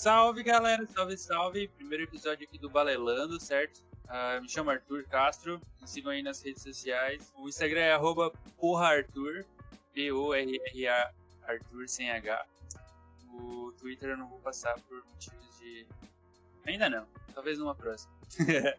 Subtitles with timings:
[0.00, 1.68] Salve galera, salve, salve.
[1.76, 3.82] Primeiro episódio aqui do Balelando, certo?
[4.06, 7.30] Uh, me chamo Arthur Castro, me sigam aí nas redes sociais.
[7.36, 9.44] O Instagram é arroba porraarthur,
[9.92, 11.10] P-O-R-R-A,
[11.46, 12.46] Arthur sem H.
[13.30, 15.86] O Twitter eu não vou passar por motivos de.
[16.66, 18.10] Ainda não, talvez numa próxima.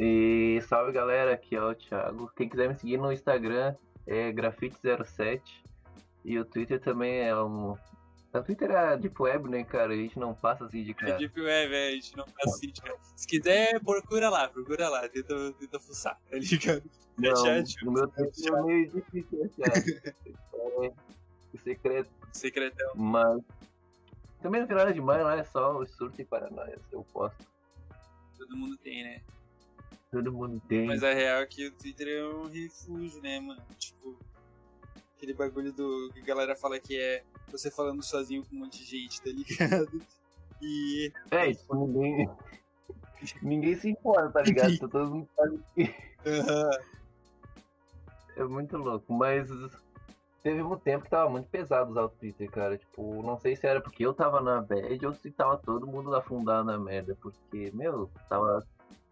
[0.00, 2.32] e salve galera, aqui é o Thiago.
[2.34, 5.42] Quem quiser me seguir no Instagram é grafite07
[6.24, 7.76] e o Twitter também é um
[8.32, 9.92] o Twitter é Deep Web, né, cara?
[9.92, 11.14] A gente não passa assim de cara.
[11.14, 12.98] É Deep Web, é, a gente não passa assim de cara.
[13.14, 16.82] Se quiser, procura lá, procura lá, tenta, tenta fuçar, tá ligado?
[17.18, 19.78] Não, chat, no meu Twitter é meio difícil achar.
[20.84, 20.92] é
[21.56, 22.10] secreto.
[22.30, 22.92] Secretão.
[22.94, 23.42] Mas
[24.42, 27.44] também não tem nada demais, não é só o surto e paranoia, eu posto.
[28.38, 29.22] Todo mundo tem, né?
[30.10, 30.86] Todo mundo tem.
[30.86, 33.62] Mas a real é que o Twitter é um refúgio, né, mano?
[33.78, 34.18] Tipo,
[35.16, 38.78] aquele bagulho do que a galera fala que é você falando sozinho com um monte
[38.78, 40.02] de gente, tá ligado?
[40.62, 41.12] E.
[41.30, 42.30] É, tipo, ninguém.
[43.42, 44.78] ninguém se importa, tá ligado?
[44.78, 45.82] Tá todo mundo sabe que.
[45.82, 46.70] Uhum.
[48.36, 49.48] É muito louco, mas
[50.42, 52.76] teve um tempo que tava muito pesado usar o Twitter, cara.
[52.76, 56.14] Tipo, não sei se era porque eu tava na bad ou se tava todo mundo
[56.14, 58.66] afundado na merda, porque, meu, tava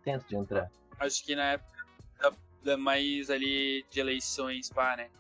[0.05, 0.71] tenso de entrar.
[0.99, 1.87] Acho que na época
[2.21, 5.11] da, da mais ali de eleições, pá, né?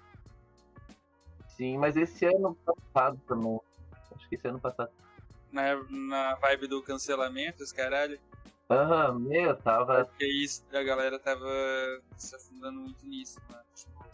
[1.56, 3.60] Sim, mas esse ano passado também.
[4.14, 4.90] Acho que esse ano passado.
[5.52, 8.18] Na, na vibe do cancelamento, os caralho.
[8.68, 10.04] Aham, uhum, meu, tava.
[10.04, 11.46] Porque isso, a galera tava
[12.16, 13.64] se afundando muito nisso, mano.
[13.74, 14.04] Tipo,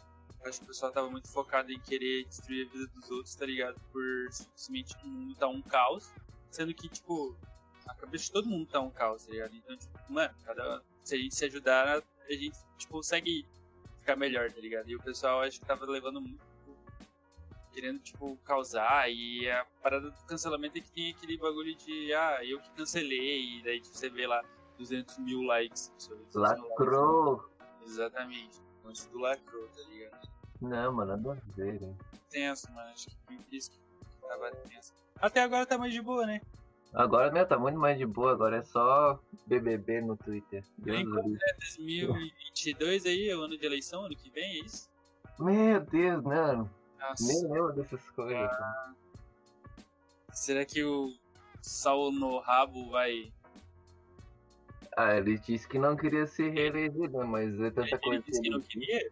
[0.44, 3.46] acho que o pessoal tava muito focado em querer destruir a vida dos outros, tá
[3.46, 3.80] ligado?
[3.92, 6.12] Por simplesmente o mundo tá um caos.
[6.50, 7.36] Sendo que, tipo,
[7.86, 9.54] a cabeça de todo mundo tá um caos, tá ligado?
[9.54, 13.46] Então, tipo, mano, cada, se a gente se ajudar, a gente, tipo, consegue
[14.00, 14.90] ficar melhor, tá ligado?
[14.90, 16.49] E o pessoal acho que tava levando muito
[17.80, 19.10] querendo, tipo, causar.
[19.10, 23.58] E a parada do cancelamento é que tem aquele bagulho de, ah, eu que cancelei.
[23.58, 24.44] E daí tipo, você vê lá
[24.78, 25.92] 200 mil likes.
[26.34, 27.36] Lacrou!
[27.36, 27.92] Likes.
[27.92, 28.60] Exatamente.
[28.84, 30.28] Antes do lacrou, tá ligado?
[30.60, 31.96] Não, mano, nada a ver, hein?
[32.28, 32.90] Tenso, mano.
[32.90, 33.78] Acho que isso que
[34.28, 34.92] tava tenso.
[35.16, 36.40] Até agora tá mais de boa, né?
[36.92, 40.64] Agora, né, tá muito mais de boa, agora é só BBB no Twitter.
[40.76, 44.90] Deus Enquanto é 2022 aí, é o ano de eleição, ano que vem, é isso?
[45.38, 46.68] Meu Deus, mano.
[47.00, 47.26] Nossa.
[47.26, 48.36] Nem lembro dessas coisas.
[48.36, 48.92] Ah,
[50.32, 51.12] será que o
[51.62, 53.32] Saul no rabo vai.
[54.96, 57.24] Ah, ele disse que não queria se reeleger, né?
[57.24, 58.22] Mas é tanta ele coisa.
[58.26, 58.56] Disse que ele...
[58.56, 59.10] não queria?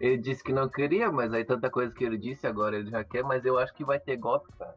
[0.00, 3.04] Ele disse que não queria, mas aí tanta coisa que ele disse agora ele já
[3.04, 4.74] quer, mas eu acho que vai ter golpe, cara.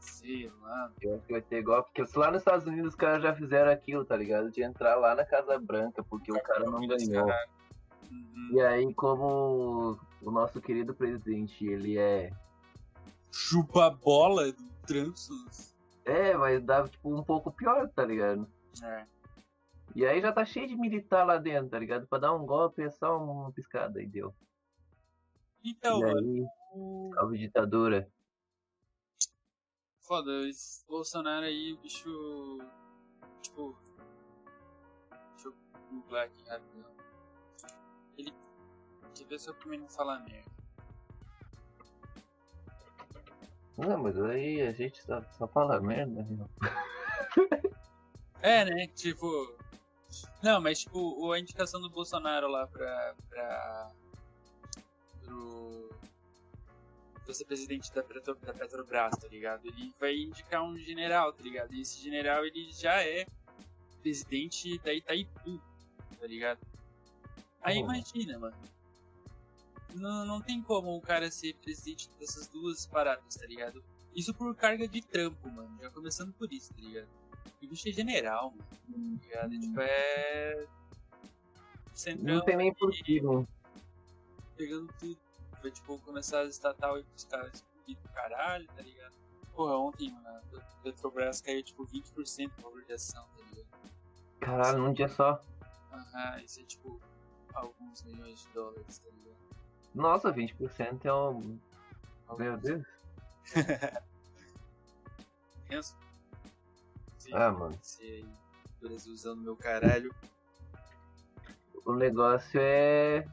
[0.00, 0.90] Sei lá.
[1.00, 3.70] Eu acho que vai ter golpe, porque lá nos Estados Unidos os caras já fizeram
[3.70, 4.50] aquilo, tá ligado?
[4.50, 7.26] De entrar lá na Casa Branca, porque o cara não ganhou.
[7.26, 7.59] Uhum.
[8.52, 12.32] E aí, como o nosso querido presidente, ele é.
[13.32, 15.74] Chupa bola do Transus.
[16.04, 18.48] É, mas dá tipo um pouco pior, tá ligado?
[18.82, 19.06] É.
[19.94, 22.06] E aí já tá cheio de militar lá dentro, tá ligado?
[22.06, 24.34] Pra dar um golpe é só uma piscada e deu.
[25.64, 26.46] Então, e aí,
[27.14, 28.08] salve ditadura.
[30.00, 32.58] Foda, esse Bolsonaro aí, o bicho.
[33.42, 33.76] Tipo.
[35.34, 35.54] Deixa eu
[35.90, 36.99] googlar aqui rapidão.
[38.20, 38.32] Ele
[39.14, 40.50] de ver se eu também não falar merda.
[43.76, 46.46] Não, mas aí a gente só, só fala merda, né?
[48.42, 48.86] É, né?
[48.88, 49.56] Tipo.
[50.42, 53.14] Não, mas tipo, a indicação do Bolsonaro lá pra.
[53.28, 53.90] pra
[55.22, 55.90] pro.
[57.24, 59.66] pra ser presidente da, Petro, da Petrobras, tá ligado?
[59.66, 61.74] Ele vai indicar um general, tá ligado?
[61.74, 63.26] E esse general ele já é
[64.00, 65.60] presidente da Itaipu,
[66.18, 66.60] tá ligado?
[67.62, 67.84] Aí oh.
[67.84, 68.56] imagina, mano
[69.94, 73.82] não, não tem como o cara ser presidente dessas duas paradas, tá ligado?
[74.14, 75.76] Isso por carga de trampo, mano.
[75.80, 77.08] Já começando por isso, tá ligado?
[77.62, 78.52] O bicho é general,
[78.88, 79.18] mano.
[79.18, 79.52] Tá ligado?
[79.52, 79.60] Uhum.
[79.60, 80.66] Tipo, é.
[81.94, 83.48] Centrão não tem nem porquê, mano.
[84.56, 85.18] Pegando tudo.
[85.62, 89.14] Vai, tipo, começar as estatal e os caras do caralho, tá ligado?
[89.54, 93.68] Porra, ontem, mano, a Petrobras caiu, tipo, 20% o valor de ação, tá ligado?
[94.40, 95.44] Caralho, num dia só.
[95.92, 97.00] Aham, isso é, tipo,
[97.54, 99.36] alguns milhões de dólares, tá ligado?
[99.94, 101.58] Nossa, 20% é um.
[102.38, 102.84] Meu Deus.
[105.68, 105.96] Pensa.
[107.32, 107.78] ah, mano.
[108.00, 108.24] Aí,
[108.80, 110.14] Brasil usando meu caralho.
[111.84, 113.26] O negócio é.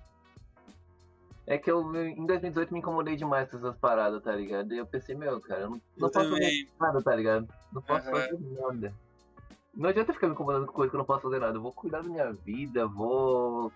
[1.45, 4.73] É que eu em 2018 me incomodei demais com essas paradas, tá ligado?
[4.73, 7.47] E eu pensei, meu, cara, eu não, não eu posso fazer nada, tá ligado?
[7.71, 8.15] Não posso uhum.
[8.15, 8.93] fazer nada.
[9.73, 11.57] Não adianta ficar me incomodando com coisa que eu não posso fazer nada.
[11.57, 13.71] Eu vou cuidar da minha vida, vou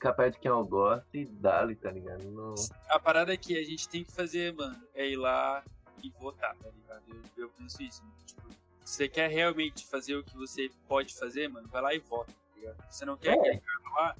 [0.00, 2.54] perto de quem eu gosto e dali, tá ligado?
[2.88, 5.62] A parada que a gente tem que fazer, mano, é ir lá
[6.02, 7.02] e votar, tá ligado?
[7.36, 8.02] Eu, eu penso isso.
[8.24, 8.48] Tipo,
[8.84, 12.32] se você quer realmente fazer o que você pode fazer, mano, vai lá e vota,
[12.32, 12.82] tá ligado?
[12.90, 13.38] Se você não quer é.
[13.38, 14.16] aquele cara lá,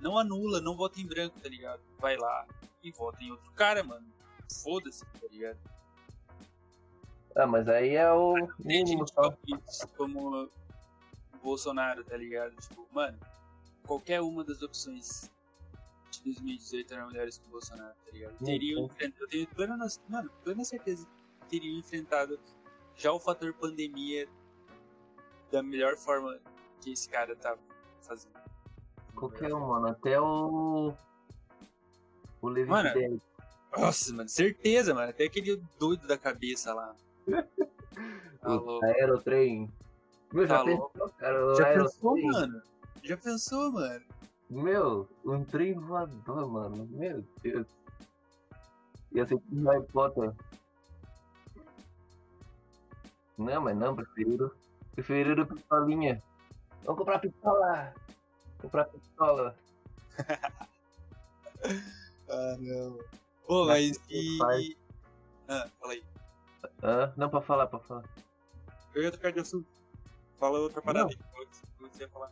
[0.00, 1.80] não anula, não vota em branco, tá ligado?
[1.98, 2.46] Vai lá
[2.82, 4.06] e vota em outro cara, mano.
[4.62, 5.58] Foda-se, tá ligado?
[7.36, 9.32] Ah, mas aí é o mínimo só.
[9.96, 10.50] Como o
[11.42, 12.56] Bolsonaro, tá ligado?
[12.56, 13.18] Tipo, mano,
[13.90, 15.28] qualquer uma das opções
[16.12, 18.36] de 2018 eram melhores que o Bolsonaro, tá ligado?
[18.44, 19.76] Teriam enfrentado, eu tenho plena,
[20.08, 21.08] mano, plena certeza
[21.40, 22.38] que teriam enfrentado
[22.94, 24.28] já o fator pandemia
[25.50, 26.38] da melhor forma
[26.80, 27.58] que esse cara tá
[28.00, 28.38] fazendo.
[29.16, 30.94] Qualquer um, mano, até o.
[32.40, 33.20] O Levi mano,
[33.76, 35.10] Nossa, mano, certeza, mano.
[35.10, 36.94] Até aquele doido da cabeça lá.
[38.44, 39.68] o aerotrem.
[40.32, 41.54] Meu, já tá pensou, cara?
[41.56, 42.69] Já pensou, mano?
[43.02, 44.04] Já pensou, mano?
[44.48, 46.86] Meu, um trem voador, mano.
[46.90, 47.66] Meu Deus.
[49.12, 50.32] Ia ser um Harry Potter.
[53.38, 54.54] Não, mas não, prefiro.
[54.92, 56.22] Prefiro pistolinha.
[56.84, 57.94] Vamos comprar pistola!
[58.60, 59.56] Comprar pistola.
[62.28, 62.98] ah, não.
[63.46, 64.38] Pô, mas e.
[65.48, 66.04] Ah, fala aí.
[66.82, 68.04] Ah, não, pra falar, pra falar.
[68.94, 69.66] Eu ia tocar de assunto.
[70.36, 72.30] Fala outra parada aí, que você ia falar.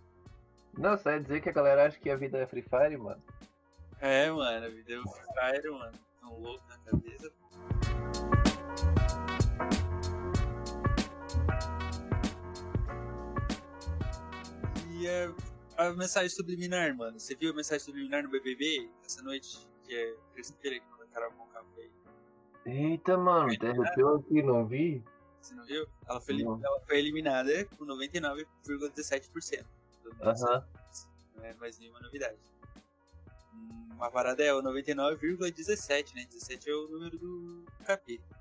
[0.79, 3.21] Não, só ia dizer que a galera acha que a vida é Free Fire, mano.
[4.01, 5.99] É, mano, a vida é Free Fire, mano.
[6.21, 7.33] Tão louco na cabeça.
[14.93, 17.19] E a, a mensagem subliminar, mano.
[17.19, 19.69] Você viu a mensagem subliminar no BBB essa noite?
[19.85, 21.91] Que é terça-feira que quando a foi.
[22.67, 25.03] Eita, mano, arrepiou aqui, não vi?
[25.41, 25.89] Você não viu?
[26.09, 29.78] Ela foi, ela foi eliminada com 99,17%.
[30.21, 30.65] Aham.
[31.37, 32.39] Não é mais nenhuma novidade.
[33.55, 36.27] Hum, a parada é o 99,17, né?
[36.31, 38.39] 17 é o número do capítulo.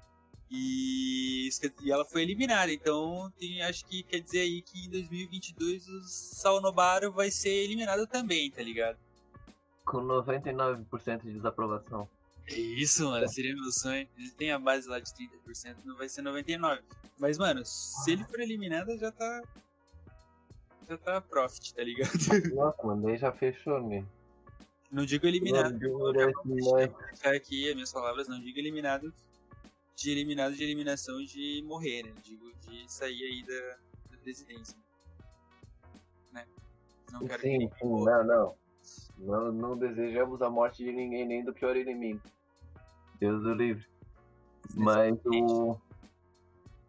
[0.49, 1.49] E,
[1.83, 6.03] e ela foi eliminada, então tem, acho que quer dizer aí que em 2022 o
[6.03, 8.97] Salnobaro vai ser eliminado também, tá ligado?
[9.83, 12.07] Com 99% de desaprovação.
[12.49, 14.07] É isso, mano, seria meu sonho.
[14.17, 16.81] Ele tem a base lá de 30%, não vai ser 99%.
[17.19, 19.41] Mas, mano, se ele for eliminado, já tá
[20.95, 22.11] tá profit, tá ligado?
[22.55, 24.05] Nossa, mano, aí já fechou, né?
[24.91, 25.77] Não digo eliminado.
[25.91, 29.13] Vou deixar aqui as minhas palavras, não digo eliminado
[29.97, 32.13] de eliminado de eliminação de morrer, né?
[32.23, 33.77] Digo de sair aí da,
[34.11, 34.77] da presidência.
[36.31, 36.45] Né?
[37.11, 38.55] Não quero sim, sim, não, não,
[39.17, 39.51] não.
[39.51, 42.21] Não desejamos a morte de ninguém, nem do pior inimigo.
[43.19, 43.85] Deus o livre.
[44.75, 45.75] Mas o.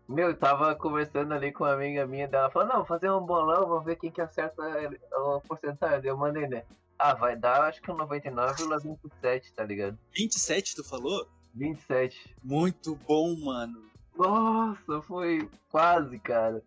[0.09, 3.69] Meu, eu tava conversando ali com uma amiga minha dela, falou, não, fazer um bolão,
[3.69, 6.09] vamos ver quem que acerta a porcentagem.
[6.09, 6.65] Eu mandei, né?
[6.99, 9.99] Ah, vai dar acho que um 99,27, tá ligado?
[10.17, 11.29] 27, tu falou?
[11.55, 12.37] 27.
[12.43, 13.87] Muito bom, mano.
[14.17, 16.63] Nossa, foi quase, cara.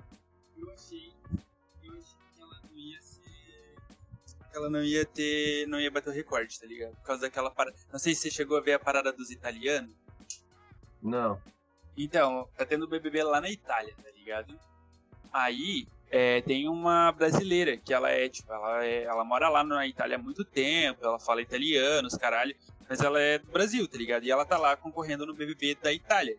[0.56, 1.12] Eu achei,
[1.84, 3.76] eu achei que ela não ia ser.
[4.54, 5.68] Ela não ia ter.
[5.68, 6.96] Não ia bater o recorde, tá ligado?
[6.96, 7.76] Por causa daquela parada.
[7.92, 9.96] Não sei se você chegou a ver a parada dos italianos.
[11.02, 11.42] Não.
[11.98, 14.58] Então, tá tendo BBB lá na Itália, tá ligado?
[15.32, 19.86] Aí, é, tem uma brasileira que ela é, tipo, ela, é, ela mora lá na
[19.88, 22.56] Itália há muito tempo, ela fala italiano, os caralho,
[22.90, 24.24] mas ela é do Brasil, tá ligado?
[24.24, 26.38] E ela tá lá concorrendo no BBB da Itália.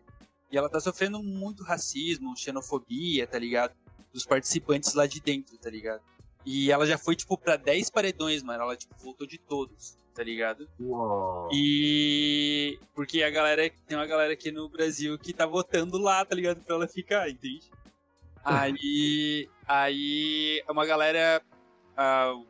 [0.51, 3.73] E ela tá sofrendo muito racismo, xenofobia, tá ligado?
[4.11, 6.03] Dos participantes lá de dentro, tá ligado?
[6.45, 8.61] E ela já foi, tipo, pra 10 paredões, mano.
[8.61, 10.67] Ela, tipo, voltou de todos tá ligado?
[10.79, 11.49] Uou.
[11.51, 12.79] E.
[12.93, 13.69] Porque a galera.
[13.87, 16.61] Tem uma galera aqui no Brasil que tá votando lá, tá ligado?
[16.61, 17.69] Pra ela ficar, entende?
[18.43, 19.49] aí.
[19.67, 20.63] Aí.
[20.69, 21.41] Uma galera.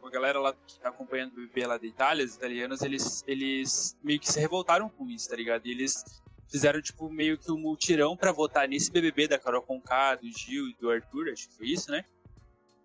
[0.01, 3.97] uma galera lá que tá acompanhando o BBB lá da Itália, os italianos, eles, eles
[4.03, 5.65] meio que se revoltaram com isso, tá ligado?
[5.65, 6.03] E eles
[6.49, 10.67] fizeram, tipo, meio que um multirão pra votar nesse BBB da Carol Conká, do Gil
[10.67, 12.05] e do Arthur, acho que foi isso, né?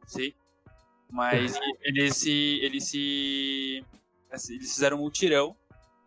[0.00, 0.35] Não sei.
[1.11, 3.85] Mas eles se, eles se
[4.30, 5.56] eles fizeram um mutirão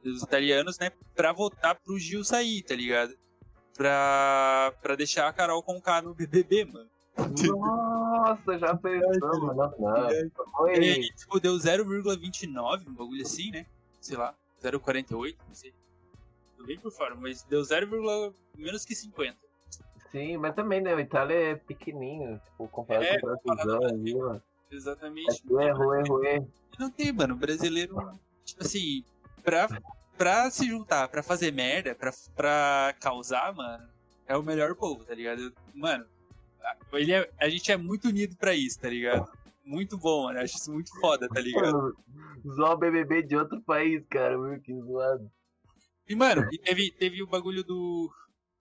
[0.03, 3.15] dos italianos, né, pra votar pro Gil sair, tá ligado?
[3.75, 6.89] Pra, pra deixar a Carol com o K no BBB, mano.
[7.17, 9.73] Nossa, já pensou, mano.
[9.79, 13.65] Não, E aí, tipo, deu 0,29, um bagulho assim, né?
[13.99, 15.73] Sei lá, 0,48, não sei.
[16.57, 19.37] Tô bem por fora, mas deu 0, menos que 50.
[20.11, 20.93] Sim, mas também, né?
[20.93, 24.43] O Itália é pequenininho, tipo, comparado é, com o Brasil ali, mano.
[24.71, 25.43] Exatamente.
[25.59, 26.51] É, erro, erro, erro.
[26.79, 27.35] Não tem, mano.
[27.35, 27.95] O brasileiro,
[28.45, 29.03] tipo assim,
[29.43, 29.67] pra,
[30.17, 33.87] pra se juntar, pra fazer merda, pra, pra causar, mano,
[34.27, 35.53] é o melhor povo, tá ligado?
[35.73, 36.05] Mano,
[36.93, 39.29] ele é, a gente é muito unido pra isso, tá ligado?
[39.63, 40.39] Muito bom, mano.
[40.39, 41.95] Acho isso muito foda, tá ligado?
[42.55, 44.37] Zoar o BBB de outro país, cara.
[44.37, 45.29] Meu, que zoado.
[46.07, 48.11] E, mano, e teve, teve o bagulho do.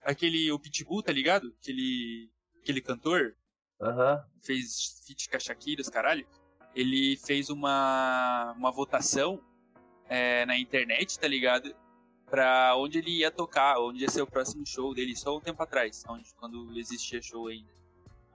[0.03, 1.53] aquele, o Pitbull, tá ligado?
[1.59, 2.29] Aquele,
[2.61, 3.35] aquele cantor.
[3.81, 4.23] Aham.
[4.41, 6.25] Fez feat com a Shakira, os caralho.
[6.75, 9.41] Ele fez uma, uma votação
[10.07, 11.75] é, na internet, tá ligado?
[12.29, 15.61] Pra onde ele ia tocar, onde ia ser o próximo show dele, só um tempo
[15.61, 17.69] atrás, onde, quando existia show ainda.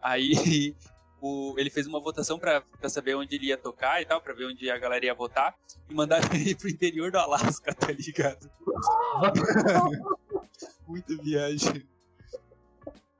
[0.03, 0.33] Aí
[1.21, 4.35] o, ele fez uma votação pra, pra saber onde ele ia tocar e tal, pra
[4.35, 5.57] ver onde a galera ia votar,
[5.89, 8.51] e mandaram ele pro interior do Alasca, tá ligado?
[10.87, 11.89] Muita viagem.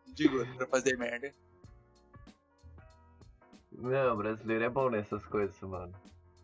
[0.09, 1.35] Digo, pra fazer merda.
[3.77, 5.93] Não, brasileiro é bom nessas coisas, mano.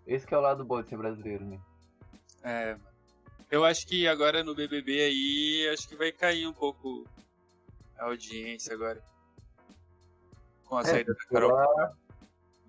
[0.07, 1.61] Esse que é o lado bom de ser brasileiro, né?
[2.45, 2.77] É,
[3.51, 7.07] eu acho que agora no BBB aí, acho que vai cair um pouco
[7.97, 9.03] a audiência agora.
[10.65, 11.51] Com a É, saída da tem que Carol.
[11.51, 11.93] esperar-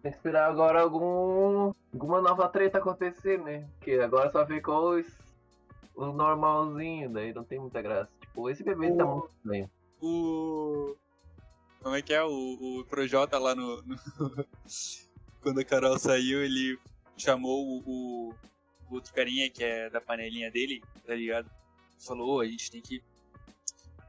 [0.05, 3.67] esperar agora algum, alguma nova treta acontecer, né?
[3.77, 5.07] Porque agora só ficou os,
[5.95, 8.11] os normalzinho, daí não tem muita graça.
[8.21, 9.69] Tipo, esse bebê tá O- muito estranho.
[10.01, 10.95] O.
[11.83, 12.23] Como é que é?
[12.23, 13.99] O, o Projota lá no, no-
[15.41, 16.79] Quando a Carol saiu, ele
[17.17, 18.35] chamou o, o-
[18.89, 21.49] outro carinha que é da panelinha dele, tá ligado?
[21.99, 23.01] Falou, "Ô, a gente tem que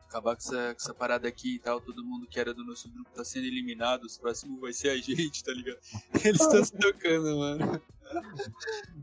[0.08, 1.80] acabar com essa, com essa parada aqui e tal.
[1.80, 4.04] Todo mundo que era do nosso grupo tá sendo eliminado.
[4.04, 5.78] Os próximos vai ser a gente, tá ligado?
[6.24, 7.82] Eles estão se tocando, mano.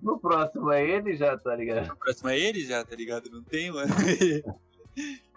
[0.01, 1.91] No próximo é ele já, tá ligado?
[1.91, 3.29] O próximo é ele já, tá ligado?
[3.29, 3.91] Não tem, mano.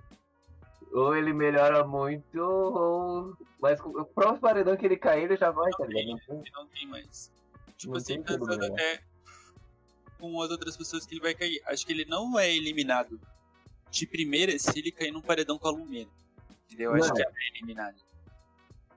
[0.95, 3.37] Ou ele melhora muito, ou.
[3.61, 6.07] Mas com o próximo paredão que ele cair, ele já vai, tá ligado?
[6.29, 7.33] Não tem- não tem mais.
[7.77, 9.03] Tipo Não assim, tem como pensando até
[10.21, 11.61] com as outras pessoas que ele vai cair.
[11.67, 13.21] Acho que ele não é eliminado
[13.91, 16.11] de primeira se ele cair num paredão com a Lumena.
[16.67, 16.95] Entendeu?
[16.95, 17.15] Acho Não.
[17.17, 17.97] que é eliminado.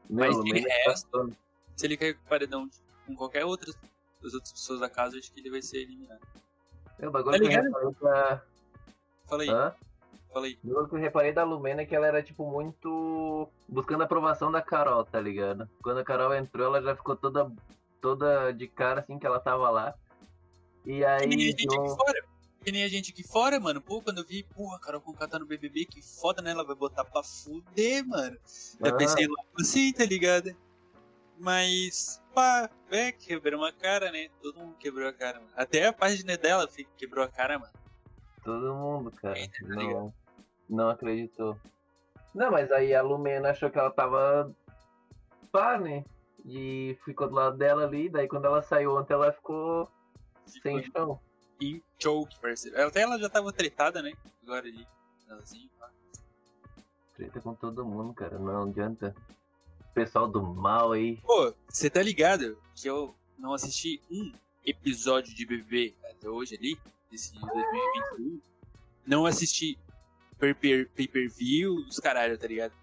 [0.09, 1.31] Não, Mas de resto- passou.
[1.75, 2.69] Se ele cair com o paredão
[3.07, 3.73] com qualquer outra
[4.21, 6.21] das outras pessoas da casa, acho que ele vai ser eliminado.
[6.99, 7.95] É, o bagulho Tá que eu ligado?
[8.01, 8.43] da.
[9.27, 9.75] Fala aí, Hã?
[10.33, 10.57] Fala aí.
[10.63, 13.49] O que eu reparei da Lumena é que ela era, tipo, muito.
[13.67, 15.69] buscando a aprovação da Carol, tá ligado?
[15.81, 17.51] Quando a Carol entrou, ela já ficou toda.
[17.99, 19.93] toda de cara, assim, que ela tava lá.
[20.85, 21.27] E aí.
[21.27, 22.23] Que nem a gente eu- aqui fora.
[22.63, 23.81] Que nem a gente aqui fora, mano.
[23.81, 26.51] Pô, quando eu vi, porra, a Carol Conká tá no BBB, que foda, né?
[26.51, 28.37] Ela vai botar pra fuder, mano.
[28.83, 28.95] Já Ah.
[28.97, 30.53] pensei logo assim, tá ligado?
[31.39, 34.29] Mas, pá, é, quebrou uma cara, né?
[34.41, 35.51] Todo mundo quebrou a cara, mano.
[35.55, 36.67] Até a página dela
[36.97, 37.71] quebrou a cara, mano.
[38.47, 39.37] Todo mundo, cara.
[39.37, 40.13] Eita, tá não,
[40.69, 41.59] não acreditou.
[42.33, 44.55] Não, mas aí a Lumena achou que ela tava.
[45.51, 46.05] pá, né?
[46.45, 49.91] E ficou do lado dela ali, daí quando ela saiu ontem ela ficou
[50.45, 51.19] sem chão.
[51.59, 52.81] Em choke, parceiro.
[52.81, 54.13] Até ela já tava tretada, né?
[54.41, 54.87] Agora ali.
[55.29, 55.89] Elzinho, pá.
[57.15, 58.39] Treta com todo mundo, cara.
[58.39, 59.13] Não adianta.
[59.93, 61.17] Pessoal do mal aí.
[61.17, 64.31] Pô, você tá ligado que eu não assisti um
[64.65, 68.41] episódio de BBB até hoje ali, desse 2021.
[69.05, 69.77] Não assisti
[70.37, 72.73] per- per- pay-per-view, os caralho, tá ligado?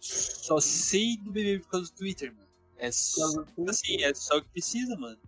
[0.00, 2.48] Só sei do BBB por causa do Twitter, mano.
[2.78, 3.22] É só,
[3.68, 5.18] assim, é só o que precisa, mano.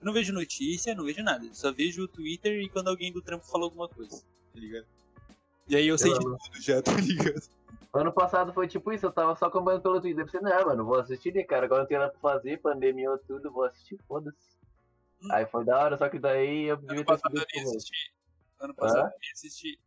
[0.00, 1.48] Eu não vejo notícia, não vejo nada.
[1.52, 4.16] Só vejo o Twitter e quando alguém do trampo fala alguma coisa,
[4.52, 4.86] tá ligado?
[5.68, 7.48] E aí eu sei de Mano, tudo já, tá ligado?
[7.92, 10.22] Ano passado foi tipo isso, eu tava só acompanhando pelo Twitter.
[10.22, 11.64] Eu pensei, não, mano, vou assistir, né, cara?
[11.66, 14.55] Agora não tem nada pra fazer, pandemia ou tudo, vou assistir, foda-se.
[15.22, 15.28] Hum.
[15.32, 17.62] Aí foi da hora, só que daí eu devia Ano ter passado eu sido nem
[17.62, 17.76] mesmo.
[17.76, 18.14] assisti.
[18.60, 19.80] Ano passado eu assisti.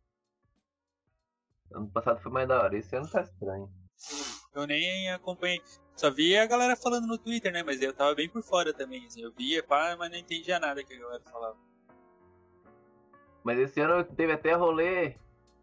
[1.72, 3.70] Ano passado foi mais da hora, esse ano tá estranho.
[4.54, 5.62] Eu nem acompanhei.
[5.94, 7.62] Só vi a galera falando no Twitter, né?
[7.62, 9.06] Mas eu tava bem por fora também.
[9.06, 9.22] Assim.
[9.22, 11.56] Eu via, pá, mas não entendia nada que a galera falava.
[13.44, 15.16] Mas esse ano teve até rolê.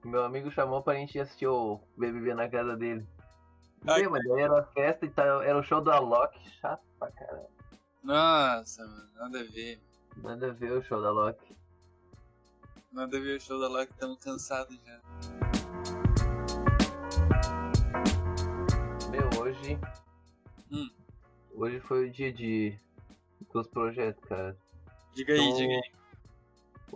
[0.06, 3.06] Meu amigo chamou pra gente assistir o BBB na casa dele.
[3.86, 7.48] Ai, Meu, mas daí era festa e era o show do Alok, chato pra caralho.
[8.08, 9.82] Nossa, mano, nada a ver.
[10.24, 11.58] Nada a ver o show da Alok.
[12.90, 15.02] Nada a ver o show da Loki, tamo cansados já.
[19.12, 19.78] Meu, hoje.
[20.72, 20.90] Hum.
[21.54, 22.80] Hoje foi o dia de.
[23.54, 24.56] dos projetos, cara.
[25.14, 25.92] Diga aí, Então, diga aí.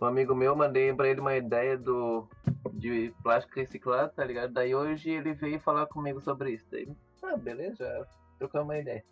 [0.01, 2.25] Um amigo meu, mandei pra ele uma ideia do
[2.71, 4.53] de plástico reciclado, tá ligado?
[4.53, 6.65] Daí hoje ele veio falar comigo sobre isso.
[6.71, 6.87] Daí,
[7.21, 8.07] ah, beleza, já
[8.39, 9.03] trocamos uma ideia.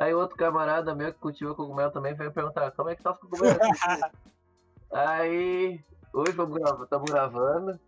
[0.00, 3.18] Aí outro camarada meu que cultiva cogumelo também veio perguntar como é que tá os
[3.18, 3.58] cogumelos.
[4.92, 7.78] Aí, hoje vamos gravar, estamos gravando.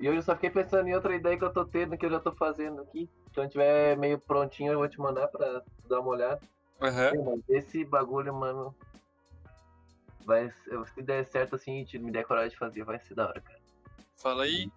[0.00, 2.10] E hoje eu só fiquei pensando em outra ideia que eu tô tendo, que eu
[2.10, 3.10] já tô fazendo aqui.
[3.34, 6.40] Quando tiver meio prontinho, eu vou te mandar pra dar uma olhada.
[6.80, 6.94] Mas
[7.46, 8.74] esse bagulho, mano.
[10.24, 10.50] Vai,
[10.94, 13.60] se der certo assim e me der coragem de fazer, vai ser da hora, cara.
[14.16, 14.64] Fala aí.
[14.64, 14.70] É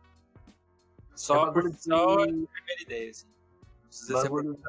[1.15, 3.27] Só, bagulho por, só a primeira ideia, assim.
[3.27, 4.59] Não precisa ser bagulho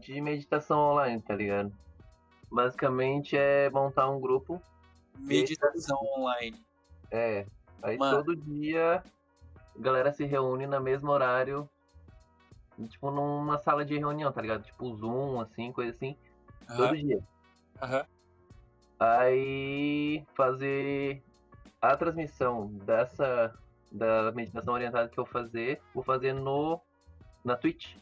[0.00, 1.72] de meditação online, tá ligado?
[2.50, 4.60] Basicamente é montar um grupo.
[5.18, 6.64] meditação online.
[7.10, 7.46] É.
[7.82, 8.16] Aí Mano.
[8.18, 9.02] todo dia
[9.76, 11.68] a galera se reúne no mesmo horário,
[12.88, 14.62] tipo, numa sala de reunião, tá ligado?
[14.62, 16.16] Tipo, Zoom, assim, coisa assim,
[16.68, 17.22] Aham, todo dia.
[17.82, 18.06] aham.
[18.98, 21.22] Aí fazer
[21.80, 23.52] a transmissão dessa
[23.92, 26.80] da meditação orientada que eu fazer, vou fazer no
[27.44, 27.96] na Twitch.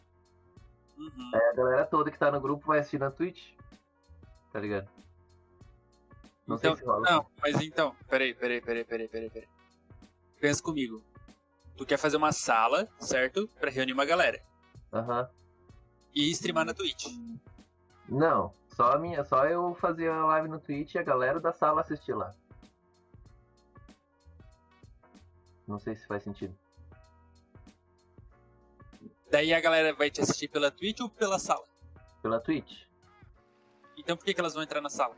[1.03, 1.31] Uhum.
[1.35, 3.53] Aí a galera toda que tá no grupo vai assistir na Twitch.
[4.53, 4.89] Tá ligado?
[6.47, 7.11] Não Então, sei se rola.
[7.11, 9.49] não, mas então, peraí, peraí, peraí, peraí, peraí, peraí.
[10.41, 11.03] Pensa comigo.
[11.77, 13.49] Tu quer fazer uma sala, certo?
[13.61, 14.41] Pra reunir uma galera.
[14.93, 15.29] Aham.
[16.15, 17.07] E streamar na Twitch.
[18.09, 21.53] Não, só a minha, só eu fazer a live no Twitch e a galera da
[21.53, 22.35] sala assistir lá.
[25.67, 26.55] Não sei se faz sentido.
[29.33, 31.65] Daí a galera vai te assistir pela Twitch ou pela sala?
[32.21, 32.83] Pela Twitch.
[33.97, 35.17] Então por que, que elas vão entrar na sala?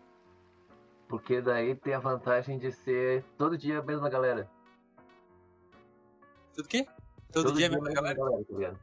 [1.08, 4.48] Porque daí tem a vantagem de ser todo dia a mesma galera.
[6.54, 6.86] Tudo quê?
[7.32, 8.16] Todo, dia a mesma galera?
[8.16, 8.78] tá ligado?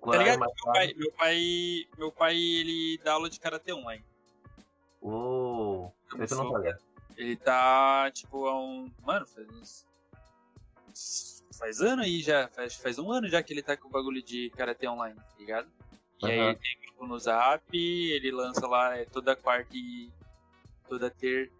[0.00, 0.40] Tá ligado?
[0.40, 4.02] horário Meu pai, meu pai, meu pai, ele dá aula de karatê online.
[5.02, 6.78] Uou, esse eu não sabia.
[7.18, 8.90] Ele tá, tipo, há um.
[9.02, 11.39] Mano, faz uns.
[11.58, 12.48] Faz ano aí já.
[12.48, 15.36] Faz, faz um ano já que ele tá com o bagulho de karatê online, tá
[15.38, 15.68] ligado?
[16.22, 16.50] E aí Aham.
[16.50, 20.10] ele tem grupo no zap, ele lança lá é, toda quarta e.
[20.88, 21.50] toda ter.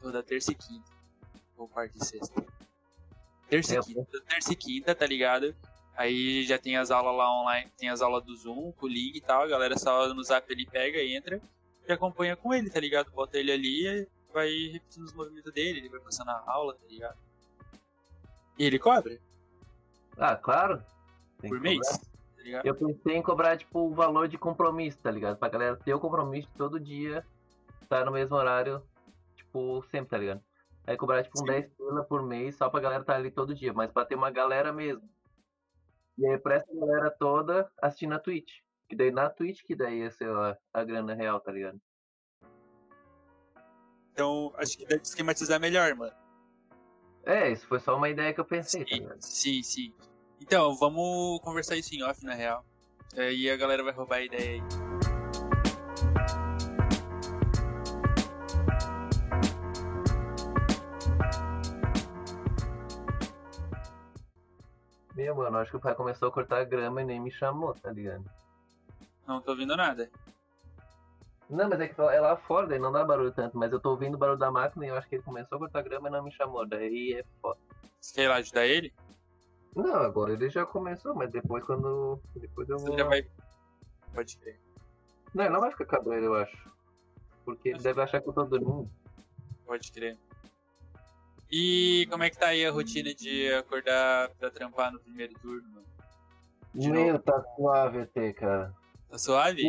[0.00, 0.90] toda terça e quinta.
[1.56, 2.44] Ou quarta e sexta.
[3.48, 5.54] Terça e quinta, terça e quinta, tá ligado?
[5.96, 9.16] Aí já tem as aulas lá online, tem as aulas do Zoom, com o link
[9.16, 11.40] e tal, a galera só no zap ele pega, entra
[11.88, 13.10] e acompanha com ele, tá ligado?
[13.12, 16.86] Bota ele ali e vai repetindo os movimentos dele, ele vai passando a aula, tá
[16.86, 17.16] ligado?
[18.58, 19.18] E ele cobra
[20.16, 20.82] Ah, claro.
[21.40, 22.00] Tem por mês, tá?
[22.64, 25.36] Eu pensei em cobrar, tipo, o valor de compromisso, tá ligado?
[25.36, 27.26] Pra galera ter o compromisso todo dia,
[27.82, 28.82] estar no mesmo horário,
[29.34, 30.42] tipo, sempre, tá ligado?
[30.86, 31.52] Aí cobrar, tipo, um Sim.
[31.52, 34.30] 10 pila por mês só pra galera estar ali todo dia, mas pra ter uma
[34.30, 35.08] galera mesmo.
[36.16, 38.60] E aí pra essa galera toda assistir na Twitch.
[38.88, 41.80] Que daí na Twitch que daí ia ser a, a grana real, tá ligado?
[44.12, 46.14] Então acho que deve esquematizar melhor, mano.
[47.24, 49.20] É, isso foi só uma ideia que eu pensei, tá Sim, ligado?
[49.20, 49.94] sim, sim.
[50.40, 52.64] Então, vamos conversar isso em off, na real.
[53.16, 54.62] Aí a galera vai roubar a ideia aí.
[65.14, 67.90] Meu, mano, acho que o pai começou a cortar grama e nem me chamou, tá
[67.90, 68.24] ligado?
[69.26, 70.10] Não tô ouvindo nada.
[71.48, 73.90] Não, mas é que é lá fora, daí não dá barulho tanto, mas eu tô
[73.90, 76.12] ouvindo o barulho da máquina e eu acho que ele começou a cortar grama e
[76.12, 77.58] não me chamou, daí é foda.
[78.16, 78.92] Ir lá ajudar ele?
[79.76, 82.18] Não, agora ele já começou, mas depois quando.
[82.34, 82.98] Depois eu Você vou.
[82.98, 83.26] já vai.
[84.14, 84.58] Pode crer.
[85.34, 86.70] Não, ele não vai ficar cabreiro, eu acho.
[87.44, 88.90] Porque ele deve achar que eu tô dormindo.
[89.66, 90.16] Pode crer.
[91.50, 95.82] E como é que tá aí a rotina de acordar pra trampar no primeiro turno?
[96.74, 98.74] De Meu, tá suave até, cara.
[99.10, 99.62] Tá suave?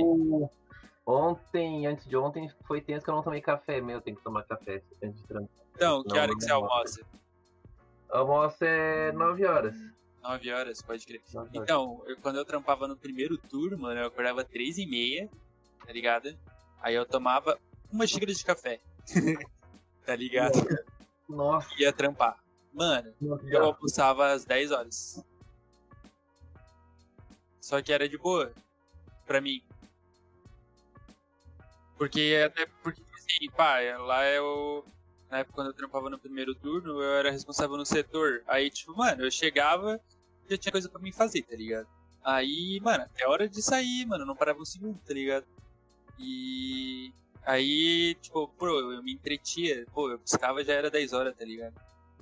[1.06, 3.80] Ontem, antes de ontem, foi tenso que eu não tomei café.
[3.82, 5.50] Meu, tem que tomar café antes de trampar.
[5.76, 7.02] Então, que hora que você almoça?
[8.10, 9.76] Almoço é 9 horas.
[10.28, 11.22] 9 horas, pode crer.
[11.54, 15.30] Então, eu- quando eu trampava no primeiro turno, mano, eu acordava 3 e meia,
[15.86, 16.38] tá ligado?
[16.82, 17.58] Aí eu tomava
[17.92, 18.82] uma xícara de café.
[20.06, 20.54] tá ligado?
[21.30, 22.38] Nossa, Ia trampar.
[22.74, 23.44] Mano, nossa.
[23.48, 25.24] eu almoçava às 10 horas.
[27.62, 28.54] Só que era de boa.
[29.26, 29.62] Pra mim.
[31.98, 34.86] Porque até porque, assim, pá, lá eu.
[35.30, 38.44] Na época quando eu trampava no primeiro turno, eu era responsável no setor.
[38.48, 40.00] Aí, tipo, mano, eu chegava
[40.50, 41.88] já tinha coisa pra mim fazer, tá ligado?
[42.24, 45.46] Aí, mano, até a hora de sair, mano, não parava um segundo, tá ligado?
[46.20, 47.14] E.
[47.46, 51.80] Aí, tipo, pô, eu me entretia, pô, eu buscava já era 10 horas, tá ligado?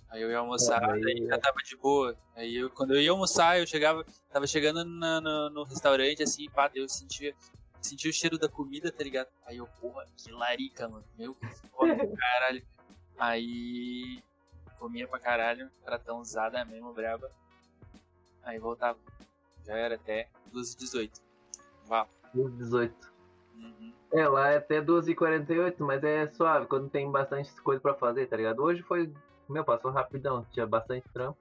[0.09, 2.15] Aí eu ia almoçar, É, aí- já tava de boa.
[2.35, 6.47] Aí eu, quando eu ia almoçar, eu chegava, tava chegando na- no, no restaurante, assim,
[6.51, 7.33] pá, eu sentia,
[7.81, 9.27] sentia o cheiro da comida, tá ligado?
[9.47, 11.03] Aí eu, porra, que larica, mano.
[11.17, 11.88] Meu, que foda,
[12.21, 12.63] caralho.
[13.17, 14.21] Aí
[14.77, 17.31] comia pra caralho, pratãozada mesmo, braba.
[18.45, 18.97] Aí voltava.
[19.65, 21.21] Já era até 12h18.
[21.86, 22.08] Vá.
[22.34, 23.12] 18.
[23.55, 23.93] Uhum.
[24.13, 28.38] É, lá é até 12h48, mas é suave, quando tem bastante coisa pra fazer, tá
[28.38, 28.62] ligado?
[28.62, 29.12] Hoje foi.
[29.49, 31.38] Meu, passou rapidão, tinha bastante trampo.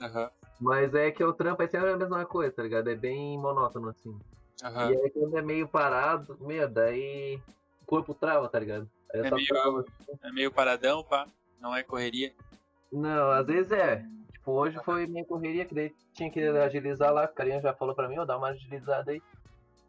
[0.00, 0.30] Aham.
[0.60, 2.88] Mas é que o trampo é sempre a mesma coisa, tá ligado?
[2.88, 4.18] É bem monótono, assim.
[4.62, 4.92] Aham.
[4.92, 7.40] E aí quando é meio parado, meu, daí
[7.82, 8.88] o corpo trava, tá ligado?
[9.12, 9.84] É meio- trava.
[10.22, 11.26] É meio paradão, pá.
[11.60, 12.34] Não é correria.
[12.92, 14.04] Não, às vezes é.
[14.46, 17.96] Tipo, hoje foi meio correria, que daí tinha que agilizar lá, o carinha já falou
[17.96, 19.20] pra mim, ó, dá uma agilizada aí.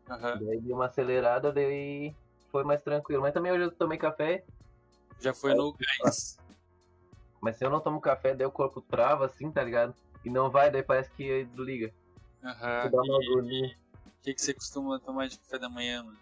[0.10, 0.40] Aham.
[0.44, 2.12] Daí deu uma acelerada, daí
[2.52, 3.22] foi mais tranquilo.
[3.22, 4.44] Mas também hoje eu tomei café,
[5.20, 6.40] Já foi no gás.
[7.40, 9.94] mas se eu não tomo café, daí o corpo trava assim, tá ligado?
[10.26, 11.94] e não vai, daí parece que desliga.
[12.44, 12.90] Aham.
[12.90, 13.68] Dá uma E.
[13.68, 16.18] O que, que você costuma tomar de café da manhã, mano?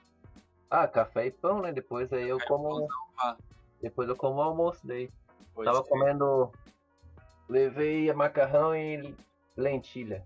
[0.69, 1.71] Ah, café e pão, né?
[1.71, 2.67] Depois aí eu Café e como.
[2.69, 3.37] pãozão.
[3.81, 5.09] Depois eu como almoço daí.
[5.53, 5.89] Pode Tava crer.
[5.89, 6.51] comendo.
[7.47, 9.15] Levei macarrão e
[9.55, 10.25] lentilha.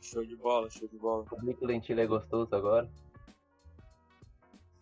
[0.00, 1.22] Show de bola, show de bola.
[1.22, 2.90] Descobri que lentilha é gostoso agora.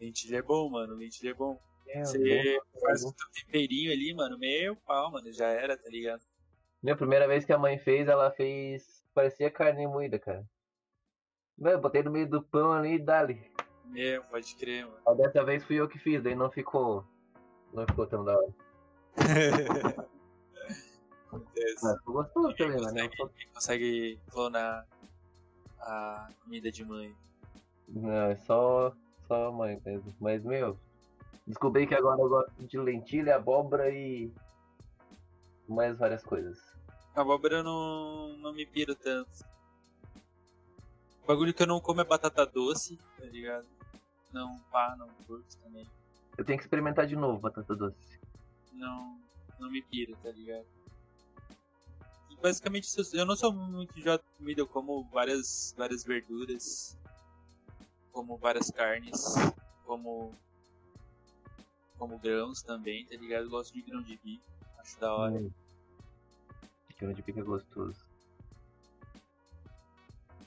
[0.00, 0.94] Lentilha é bom, mano.
[0.94, 1.60] Lentilha é bom.
[1.88, 2.80] É, Você bom.
[2.80, 4.38] faz o teu temperinho ali, mano.
[4.38, 5.32] Meu pau, mano.
[5.32, 6.22] Já era, tá ligado?
[6.82, 9.04] Minha primeira vez que a mãe fez, ela fez.
[9.12, 10.44] Parecia carne moída, cara.
[11.56, 13.50] Meu, eu botei no meio do pão ali e dali.
[13.86, 14.98] Meu, pode crer, mano.
[15.06, 17.04] Aí dessa vez fui eu que fiz, daí não ficou.
[17.72, 18.54] Não ficou tão da hora.
[21.28, 21.84] Acontece.
[21.84, 23.10] Mas ficou gostoso também, mano.
[23.10, 24.86] consegue, quem consegue clonar
[25.80, 27.14] a comida de mãe.
[27.88, 28.92] Não, é só.
[29.26, 30.14] Só a mãe mesmo.
[30.18, 30.78] Mas, meu.
[31.46, 34.32] Descobri que agora eu gosto de lentilha, abóbora e.
[35.68, 36.58] Mais várias coisas.
[37.14, 39.44] A abóbora eu não, não me piro tanto.
[41.22, 43.66] O bagulho que eu não como é batata doce, tá ligado?
[44.32, 45.86] Não, pá, não curto também.
[46.38, 48.18] Eu tenho que experimentar de novo batata doce.
[48.72, 49.18] Não,
[49.58, 50.64] não me pira, tá ligado?
[52.40, 54.04] Basicamente, eu não sou muito de
[54.36, 56.96] comida, eu como várias, várias verduras,
[58.12, 59.34] como várias carnes,
[59.84, 60.32] como,
[61.98, 63.44] como grãos também, tá ligado?
[63.44, 64.44] Eu gosto de grão de bico,
[64.78, 65.34] acho da hora.
[65.34, 65.50] Hum.
[67.00, 68.06] Grão de bico é gostoso.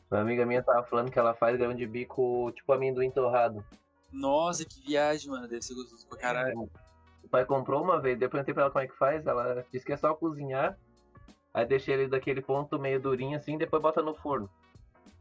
[0.10, 3.66] Uma amiga minha tava falando que ela faz grão de bico tipo amendoim torrado.
[4.12, 6.70] Nossa, que viagem, mano, deve ser gostoso pra caralho.
[7.24, 9.66] O pai comprou uma vez, depois eu perguntei pra ela como é que faz, ela
[9.72, 10.78] disse que é só cozinhar,
[11.54, 14.50] aí deixa ele daquele ponto meio durinho assim, depois bota no forno.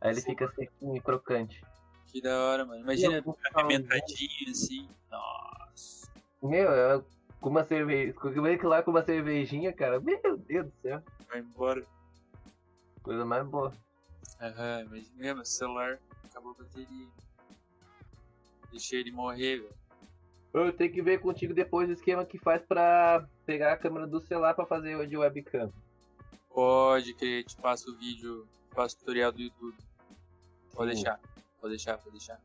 [0.00, 0.30] Aí ele Sim.
[0.30, 1.62] fica sequinho e crocante.
[2.06, 2.80] Que da hora, mano.
[2.80, 4.88] Imagina, eu apimentadinho assim.
[5.10, 6.10] Nossa.
[6.42, 7.02] Meu, é
[7.40, 11.40] com uma cerveja, comer que lá com uma cervejinha, cara, meu Deus do céu, Vai
[11.40, 11.84] embora.
[13.02, 13.72] coisa mais boa.
[14.40, 17.08] Aham, imagina, meu celular acabou a bateria.
[18.70, 19.74] Deixei ele morrer, velho.
[20.52, 24.20] Eu tenho que ver contigo depois o esquema que faz pra pegar a câmera do
[24.20, 25.72] celular pra fazer de webcam.
[26.52, 29.76] Pode crer, te passo o vídeo, te passo o tutorial do YouTube.
[30.72, 31.02] Pode Sim.
[31.02, 31.20] deixar,
[31.60, 32.40] pode deixar, pode deixar.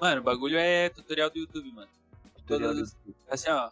[0.00, 1.90] Mano, o bagulho é tutorial do YouTube, mano.
[2.36, 2.96] Tutorial Todas,
[3.28, 3.70] assim, ó,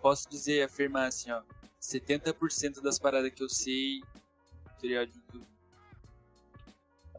[0.00, 1.42] posso dizer, afirmar assim, ó,
[1.80, 4.02] 70% das paradas que eu sei,
[4.74, 5.46] tutorial do YouTube.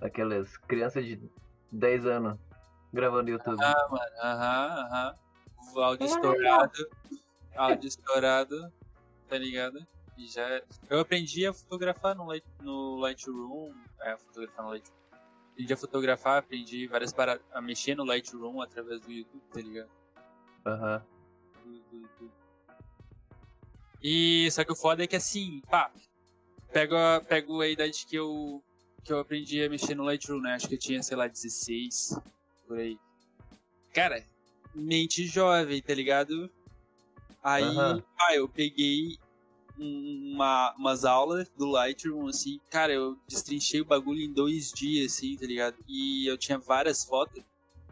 [0.02, 1.22] Aquelas crianças de
[1.72, 2.40] 10 anos
[2.92, 3.64] gravando YouTube.
[3.64, 5.16] Ah, mano, aham, aham.
[5.74, 6.90] O áudio estourado,
[7.56, 8.74] áudio estourado,
[9.30, 9.86] tá ligado?
[10.28, 10.62] Já.
[10.90, 14.96] Eu aprendi a fotografar no, Light, no Lightroom, é, fotografar no Lightroom.
[15.52, 19.90] Aprendi a fotografar, aprendi várias paradas, a mexer no Lightroom através do YouTube, tá ligado?
[20.66, 21.04] Aham.
[21.66, 22.32] do-
[24.04, 25.92] E só que o foda é que assim, pá,
[26.72, 28.64] pego a, pego a idade que eu
[29.04, 30.54] que eu aprendi a mexer no Lightroom, né?
[30.54, 32.16] Acho que eu tinha, sei lá, 16
[32.68, 33.00] por aí.
[33.94, 34.24] Cara,
[34.76, 36.50] mente jovem, tá ligado?
[37.44, 38.04] Aí, Aham.
[38.16, 39.18] pá, eu peguei
[39.78, 45.36] uma, umas aulas do Lightroom, assim, cara, eu destrinchei o bagulho em dois dias, assim,
[45.38, 45.76] tá ligado?
[45.88, 47.44] E eu tinha várias fotos.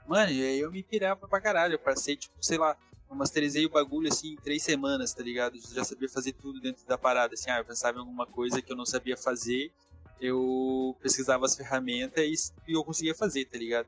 [0.07, 1.75] Mano, e aí eu me pirava pra caralho.
[1.75, 2.75] Eu passei, tipo, sei lá,
[3.09, 5.55] eu masterizei o bagulho assim em três semanas, tá ligado?
[5.55, 7.33] Eu já sabia fazer tudo dentro da parada.
[7.33, 9.71] Assim, ah, eu pensava em alguma coisa que eu não sabia fazer,
[10.19, 13.87] eu pesquisava as ferramentas e, e eu conseguia fazer, tá ligado?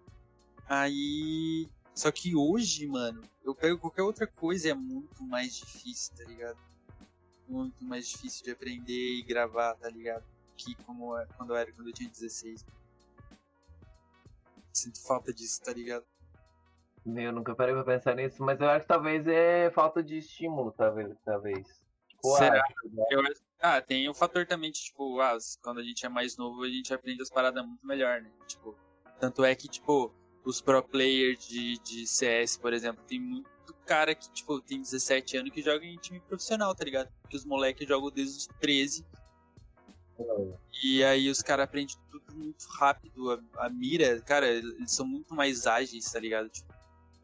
[0.67, 1.67] Aí.
[1.93, 6.57] Só que hoje, mano, eu pego qualquer outra coisa é muito mais difícil, tá ligado?
[7.51, 10.23] Muito mais difícil de aprender e gravar, tá ligado?
[10.55, 12.65] Que como é- quando eu era quando eu tinha 16.
[14.71, 16.05] Sinto falta disso, tá ligado?
[17.05, 20.71] Eu nunca parei pra pensar nisso, mas eu acho que talvez é falta de estímulo,
[20.71, 21.13] talvez.
[21.25, 21.67] talvez.
[22.07, 22.61] Tipo, Será?
[22.61, 26.09] ah, Eu acho- ah, tem o fator também de, tipo, ah, quando a gente é
[26.09, 28.31] mais novo, a gente aprende as paradas muito melhor, né?
[28.47, 28.77] Tipo,
[29.19, 30.13] tanto é que, tipo,
[30.45, 33.49] os pro players de, de CS, por exemplo, tem muito
[33.91, 37.11] cara que, tipo, tem 17 anos que joga em time profissional, tá ligado?
[37.21, 39.05] Porque os moleques jogam desde os 13
[40.81, 43.31] e aí os caras aprendem tudo muito rápido.
[43.57, 46.47] A, a mira, cara, eles são muito mais ágeis, tá ligado?
[46.47, 46.73] Tipo,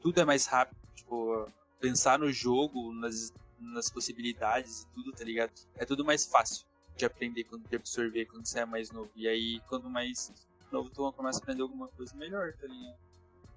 [0.01, 0.77] tudo é mais rápido.
[0.93, 1.49] Tipo,
[1.79, 5.53] pensar no jogo, nas, nas possibilidades e tudo, tá ligado?
[5.75, 9.09] É tudo mais fácil de aprender, quando, de absorver quando você é mais novo.
[9.15, 10.33] E aí, quando mais
[10.69, 13.06] novo tu começa a aprender alguma coisa melhor, tá ligado?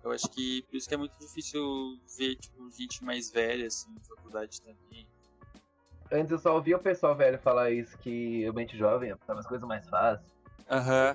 [0.02, 1.62] Eu acho que por isso que é muito difícil
[2.16, 5.06] ver, tipo, gente mais velha, assim, em faculdade também.
[6.10, 9.46] Antes eu só ouvia o pessoal velho falar isso, que eu mente jovem, tava as
[9.46, 10.28] coisas mais fáceis.
[10.68, 11.14] Aham.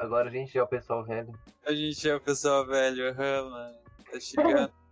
[0.00, 1.32] Agora a gente é o pessoal velho.
[1.64, 3.78] A gente é o pessoal velho, aham, mano.
[4.10, 4.72] Tá chegando.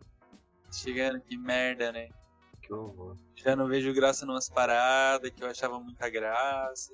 [0.64, 2.08] Tá chegando, que merda, né?
[2.60, 3.16] Que horror.
[3.36, 6.92] Já não vejo graça numas paradas que eu achava muita graça.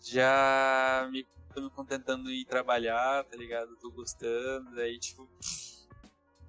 [0.00, 1.24] já me,
[1.58, 3.76] tô me contentando em trabalhar, tá ligado?
[3.76, 5.28] Tô gostando, daí tipo.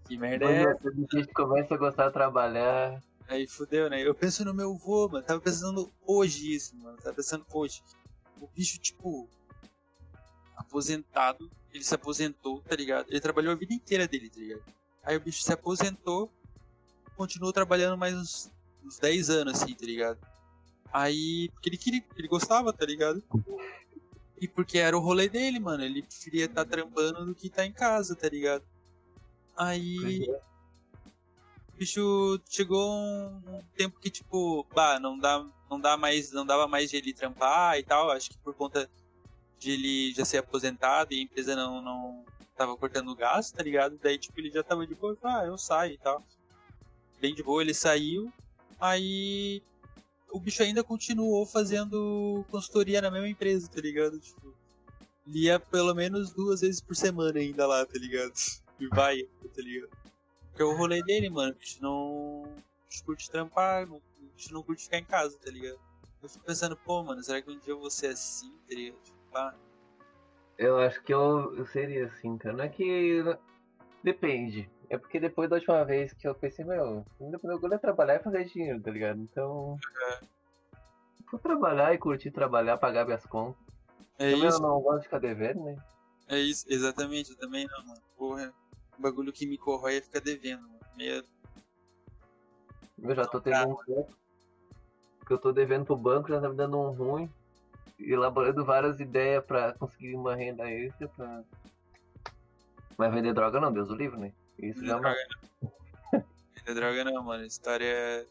[0.08, 0.88] Que merda é essa?
[0.88, 3.02] A gente começa a gostar de trabalhar.
[3.28, 4.02] Aí fudeu, né?
[4.02, 5.26] Eu penso no meu vô, mano.
[5.26, 6.98] Tava pensando hoje isso, mano.
[6.98, 7.82] Tava pensando hoje.
[8.40, 9.28] O bicho, tipo,
[10.56, 11.50] aposentado.
[11.72, 13.08] Ele se aposentou, tá ligado?
[13.10, 14.64] Ele trabalhou a vida inteira dele, tá ligado?
[15.04, 16.32] Aí o bicho se aposentou,
[17.16, 18.52] continuou trabalhando mais uns,
[18.84, 20.20] uns 10 anos, assim, tá ligado?
[20.92, 23.24] Aí, porque ele queria, ele gostava, tá ligado?
[24.42, 25.84] E porque era o rolê dele, mano.
[25.84, 28.64] Ele preferia estar tá trampando do que estar tá em casa, tá ligado?
[29.56, 30.30] Aí.
[31.74, 36.68] O bicho chegou um, tempo que, tipo, bah, não dá, não dá mais, não dava
[36.68, 38.12] mais de ele trampar e tal.
[38.12, 38.90] Acho que por conta
[39.58, 42.26] de ele já ser aposentado e a empresa não, não
[42.56, 43.98] tava cortando gasto, tá ligado?
[44.02, 46.24] Daí, tipo, ele já tava de boa, ah, eu saio e tal.
[47.20, 48.32] Bem de boa, ele saiu.
[48.80, 49.62] Aí
[50.32, 54.20] o bicho ainda continuou fazendo consultoria na mesma empresa, tá ligado?
[54.20, 54.54] Tipo,
[55.28, 58.34] ele ia pelo menos duas vezes por semana ainda lá, tá ligado?
[58.80, 59.90] E vai, tá ligado?
[60.50, 62.44] Porque é o rolê dele, mano, a gente não.
[62.46, 65.80] A curte trampar, não, a gente não curte ficar em casa, tá ligado?
[66.22, 69.00] Eu fico pensando, pô, mano, será que um dia eu vou ser assim, tá ligado?
[69.04, 69.56] Tipo, pá.
[70.58, 72.56] Eu acho que eu, eu seria assim, cara.
[72.56, 73.24] Não é que.
[74.04, 74.70] Depende.
[74.90, 78.24] É porque depois da última vez que eu pensei, meu, meu gosto é trabalhar e
[78.24, 79.20] fazer dinheiro, tá ligado?
[79.22, 79.78] Então.
[80.04, 80.20] É.
[81.32, 83.62] Vou trabalhar e curtir trabalhar, pagar minhas contas.
[84.18, 84.58] É também isso.
[84.58, 85.78] eu não gosto de ficar devendo, né?
[86.28, 88.02] É isso, exatamente, eu também não, mano.
[88.18, 88.54] Porra,
[88.98, 90.80] o bagulho que me corrói é ficar devendo, mano.
[90.98, 91.24] Meio...
[93.02, 94.20] Eu já tô tendo um tempo
[95.30, 97.30] que eu tô devendo pro banco, já tá me dando um ruim.
[98.00, 101.44] Elaborando várias ideias pra conseguir uma renda extra pra.
[102.98, 104.34] Mas vender droga não, Deus o livre, né?
[104.62, 105.18] Isso já droga
[105.62, 106.24] não.
[106.56, 107.46] vender droga não, mano.
[107.46, 108.28] História.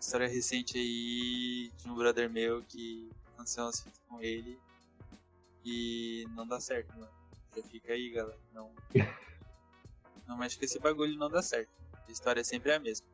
[0.00, 4.58] História recente aí de um brother meu que aconteceu umas fitas com ele.
[5.64, 7.10] E não dá certo, mano.
[7.56, 8.38] Já fica aí, galera.
[8.52, 8.72] Não.
[10.26, 11.70] Não mexe com esse bagulho não dá certo.
[12.06, 13.06] A história é sempre a mesma.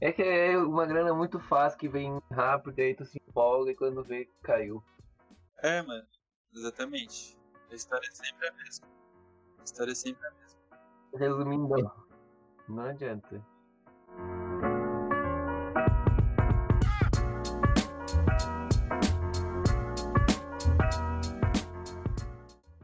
[0.00, 3.74] É que é uma grana muito fácil que vem rápido, aí tu se empolga e
[3.74, 4.82] quando vê, caiu.
[5.58, 6.06] É, mano.
[6.54, 7.38] Exatamente.
[7.70, 8.86] A história é sempre a mesma.
[9.62, 10.58] A história é sempre a mesma.
[11.14, 11.92] Resumindo,
[12.68, 13.46] não adianta.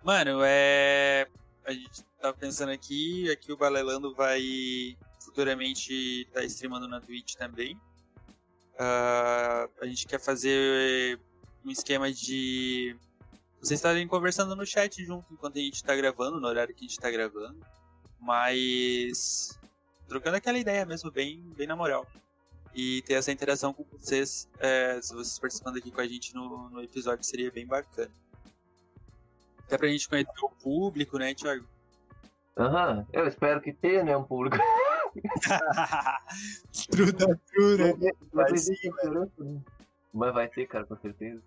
[0.05, 1.27] Mano, é.
[1.67, 7.35] A gente tá pensando aqui, aqui o Balelando vai futuramente estar tá streamando na Twitch
[7.35, 7.75] também.
[8.75, 11.19] Uh, a gente quer fazer
[11.65, 12.97] um esquema de
[13.61, 16.89] vocês estarem conversando no chat junto enquanto a gente está gravando, no horário que a
[16.89, 17.59] gente está gravando.
[18.21, 19.59] Mas
[20.09, 22.07] trocando aquela ideia mesmo, bem, bem na moral.
[22.75, 26.71] E ter essa interação com vocês, é, se vocês participando aqui com a gente no,
[26.71, 28.11] no episódio, seria bem bacana.
[29.65, 31.67] Até pra gente conhecer o público, né, Thiago?
[32.57, 33.07] Aham, uhum.
[33.13, 34.57] eu espero que tenha, né, um público.
[36.91, 38.13] true da true, né?
[38.33, 39.65] Vai, vai sim, mano.
[40.13, 41.43] Mas vai ter, cara, com certeza.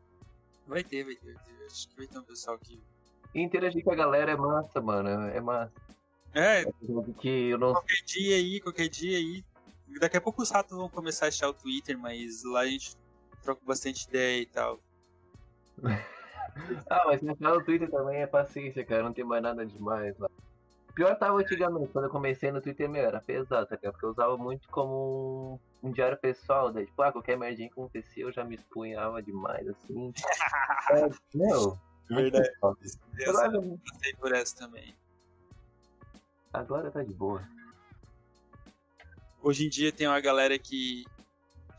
[0.71, 1.65] Vai ter, vai ter, vai ter.
[1.65, 2.81] Acho que vai ter um pessoal que.
[3.35, 5.09] Interagir com a galera é massa, mano.
[5.09, 5.73] É massa.
[6.33, 6.63] É.
[7.19, 7.73] Que eu não...
[7.73, 9.43] Qualquer dia aí, qualquer dia aí.
[9.99, 12.95] Daqui a pouco os ratos vão começar a achar o Twitter, mas lá a gente
[13.43, 14.79] troca bastante ideia e tal.
[16.89, 19.03] ah, mas se no Twitter também é paciência, cara.
[19.03, 20.29] Não tem mais nada demais lá.
[20.93, 24.37] Pior tava antigamente, quando eu comecei no Twitter, meu, era pesado, tá Porque eu usava
[24.37, 26.85] muito como um, um diário pessoal, né?
[26.85, 30.13] Tipo, ah, qualquer merdinha que acontecia, eu já me expunhava demais, assim.
[30.91, 31.77] é, meu.
[32.09, 32.49] Verdade.
[33.25, 34.95] Agora, eu passei por essa também.
[36.51, 37.47] Agora tá de boa.
[39.41, 41.05] Hoje em dia tem uma galera que,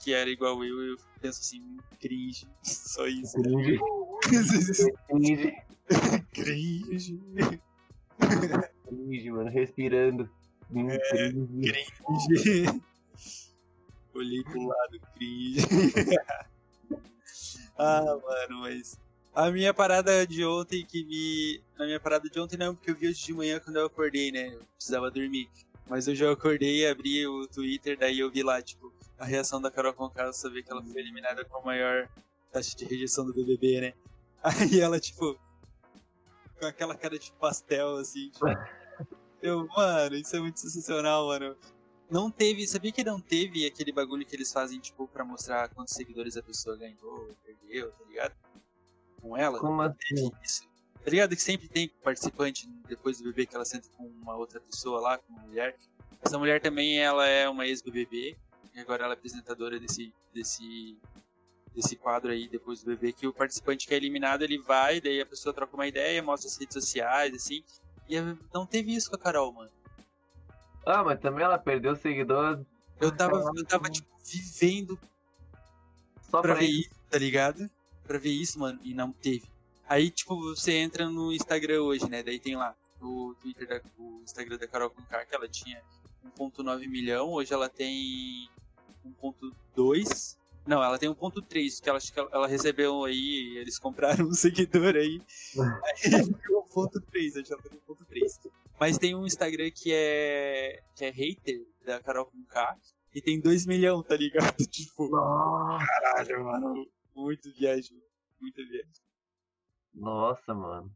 [0.02, 2.48] que era igual eu e eu penso assim, cringe.
[2.64, 3.36] Só isso.
[4.22, 5.52] Cringe.
[6.32, 7.18] cringe.
[7.34, 8.71] cringe.
[8.92, 10.30] Cringe, mano, respirando.
[10.74, 12.64] É, cringe.
[14.14, 15.66] Olhei pro lado, cringe.
[17.78, 19.00] ah, mano, mas.
[19.34, 21.62] A minha parada de ontem que me.
[21.78, 24.30] A minha parada de ontem não, porque eu vi hoje de manhã quando eu acordei,
[24.30, 24.54] né?
[24.54, 25.48] Eu precisava dormir.
[25.86, 29.70] Mas hoje eu acordei, abri o Twitter, daí eu vi lá, tipo, a reação da
[29.70, 32.08] Carol Conká, saber que ela foi eliminada com a maior
[32.52, 33.94] taxa de rejeição do BBB, né?
[34.42, 35.38] Aí ela, tipo,
[36.58, 38.46] com aquela cara de pastel, assim, tipo,
[39.42, 41.56] eu, mano, isso é muito sensacional, mano.
[42.10, 45.94] Não teve, sabia que não teve aquele bagulho que eles fazem, tipo, pra mostrar quantos
[45.94, 48.34] seguidores a pessoa ganhou, perdeu, tá ligado?
[49.20, 49.58] Com ela.
[49.58, 50.30] Como assim?
[50.42, 50.68] Isso.
[51.02, 54.60] Tá ligado que sempre tem participante depois do bebê que ela senta com uma outra
[54.60, 55.76] pessoa lá, com uma mulher.
[56.20, 58.36] Essa mulher também, ela é uma ex-BBB,
[58.74, 60.96] e agora ela é apresentadora desse, desse
[61.74, 65.20] desse quadro aí, depois do bebê, que o participante que é eliminado, ele vai, daí
[65.20, 67.64] a pessoa troca uma ideia, mostra as redes sociais, assim.
[68.08, 68.16] E
[68.52, 69.70] não teve isso com a Carol, mano.
[70.84, 72.64] Ah, mas também ela perdeu seguidor.
[73.00, 74.98] Eu tava, eu tava tipo, vivendo
[76.22, 77.70] Só pra, pra ver isso, tá ligado?
[78.06, 79.44] Pra ver isso, mano, e não teve.
[79.88, 82.22] Aí, tipo, você entra no Instagram hoje, né?
[82.22, 85.82] Daí tem lá o Twitter, da, o Instagram da Carol Conká, que ela tinha
[86.38, 88.48] 1.9 milhão, hoje ela tem
[89.22, 91.98] 1.2 não, ela tem 1.3, que ela,
[92.30, 95.20] ela recebeu aí, eles compraram um seguidor aí.
[95.58, 96.32] aí
[96.74, 98.50] 1.3, acho que ela tem 1.3.
[98.80, 102.76] Mas tem um Instagram que é, que é hater da Carol com K
[103.14, 104.56] e tem 2 milhões, tá ligado?
[104.70, 105.86] Tipo, Nossa.
[105.86, 106.86] caralho, mano.
[107.14, 108.02] Muito viagem,
[108.40, 109.02] muita viagem.
[109.94, 110.90] Nossa, mano.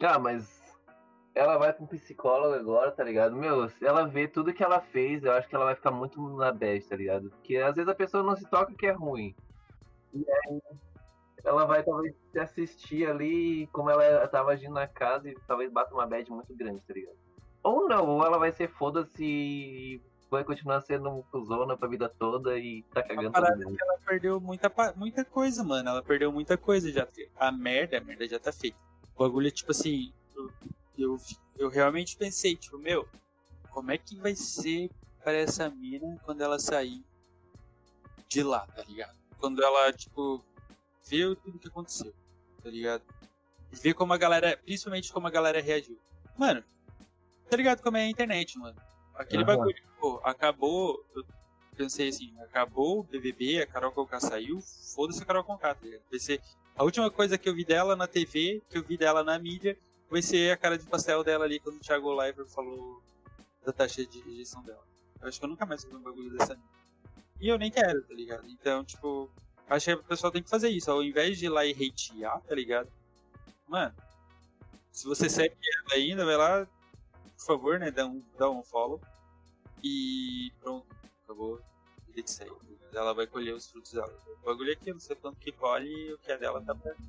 [0.00, 0.62] Ah, mas
[1.34, 3.34] ela vai com um psicólogo agora, tá ligado?
[3.34, 6.20] Meu, se ela vê tudo que ela fez, eu acho que ela vai ficar muito
[6.36, 7.30] na bad, tá ligado?
[7.30, 9.34] Porque às vezes a pessoa não se toca que é ruim.
[10.12, 10.60] E aí
[11.44, 15.94] ela vai talvez se assistir ali como ela tava agindo na casa e talvez bata
[15.94, 17.16] uma bad muito grande, tá ligado?
[17.62, 22.08] Ou não, ou ela vai ser foda-se e vai continuar sendo um cuzona pra vida
[22.08, 23.76] toda e tá cagando mundo.
[23.80, 25.88] Ela perdeu muita, muita coisa, mano.
[25.88, 27.06] Ela perdeu muita coisa já.
[27.36, 28.76] A merda, a merda já tá feita.
[29.14, 30.12] O bagulho é tipo assim,
[30.98, 31.16] eu,
[31.56, 33.08] eu realmente pensei, tipo, meu,
[33.70, 34.90] como é que vai ser
[35.22, 37.02] para essa mina quando ela sair
[38.28, 39.16] de lá, tá ligado?
[39.38, 40.44] Quando ela, tipo,
[41.06, 42.14] vê tudo que aconteceu,
[42.62, 43.02] tá ligado?
[43.72, 45.98] E vê como a galera, principalmente como a galera reagiu.
[46.36, 46.62] Mano,
[47.48, 48.76] tá ligado como é a internet, mano?
[49.14, 49.46] Aquele uhum.
[49.46, 51.24] bagulho, pô, acabou, eu
[51.76, 56.02] pensei assim, acabou o BBB, a Carol Conká saiu, foda-se a Carol Conká, tá ligado?
[56.10, 56.40] Vai ser
[56.76, 59.78] a última coisa que eu vi dela na TV, que eu vi dela na mídia,
[60.10, 63.02] vai ser a cara de pastel dela ali quando o Thiago Leifert falou
[63.64, 64.84] da taxa de rejeição dela.
[65.20, 66.58] Eu acho que eu nunca mais vi um bagulho dessa
[67.40, 68.46] E eu nem quero, tá ligado?
[68.48, 69.30] Então, tipo,
[69.68, 70.90] acho que o pessoal tem que fazer isso.
[70.90, 72.88] Ao invés de ir lá e hatear, tá ligado?
[73.68, 73.94] Mano,
[74.90, 76.66] se você segue ela ainda, vai lá,
[77.36, 77.90] por favor, né?
[77.90, 79.00] Dá um, dá um follow.
[79.82, 80.86] E pronto,
[81.24, 81.60] acabou.
[82.12, 82.52] Que segue.
[82.92, 84.12] Ela vai colher os frutos dela.
[84.42, 87.02] O bagulho é aquilo, você tanto que colhe e o que é dela tá perto.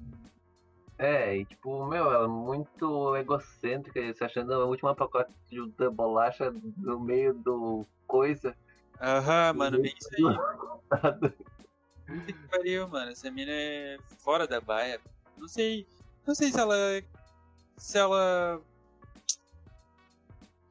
[0.98, 6.54] É, e tipo, meu, ela é muito egocêntrica, se achando a última pacote de bolacha
[6.78, 8.56] no meio do coisa.
[9.02, 11.34] Aham, mano, bem isso aí.
[12.06, 13.12] que pariu, mano.
[13.12, 15.00] Essa mina é fora da baia.
[15.38, 15.88] Não sei.
[16.26, 16.76] Não sei se ela.
[17.78, 18.62] Se ela.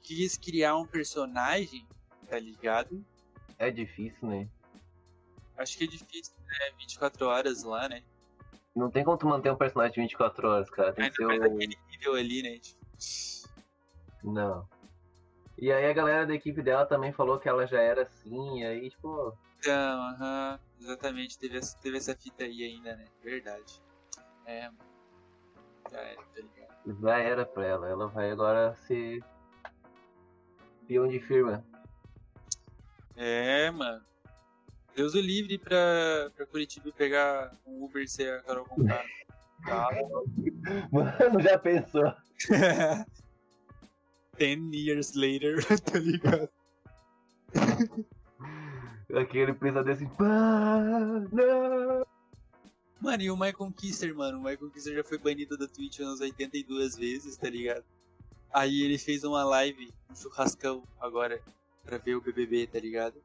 [0.03, 1.87] Quis criar um personagem,
[2.29, 3.05] tá ligado?
[3.59, 4.49] É difícil, né?
[5.57, 6.77] Acho que é difícil, né?
[6.79, 8.03] 24 horas lá, né?
[8.75, 10.92] Não tem como tu manter um personagem de 24 horas, cara.
[10.92, 11.38] Tem que ser o...
[11.38, 12.59] daquele nível ali, né?
[12.59, 12.85] Tipo...
[14.25, 14.68] Não.
[15.57, 18.64] E aí a galera da equipe dela também falou que ela já era assim, e
[18.64, 19.37] aí, tipo.
[19.59, 23.07] Então, aham, exatamente, teve essa, teve essa fita aí ainda, né?
[23.23, 23.83] Verdade.
[24.47, 24.70] É.
[25.90, 27.01] Já era, tá ligado?
[27.03, 29.23] Já era pra ela, ela vai agora ser.
[30.87, 31.64] peão de firma.
[33.16, 34.05] É, mano.
[34.94, 39.05] Deus o livre pra, pra Curitiba pegar um Uber e ser a Carol Conká.
[39.64, 39.88] Tá.
[40.92, 42.14] Mano, já pensou?
[44.37, 46.51] Ten years later, tá ligado?
[49.18, 50.11] Aquele pesadelo assim.
[51.33, 52.07] Não!
[53.00, 54.38] Mano, e o Michael Kisser, mano?
[54.38, 57.85] O Michael Kisser já foi banido da Twitch umas 82 vezes, tá ligado?
[58.53, 61.40] Aí ele fez uma live, um churrascão agora,
[61.85, 63.16] pra ver o BBB, tá ligado?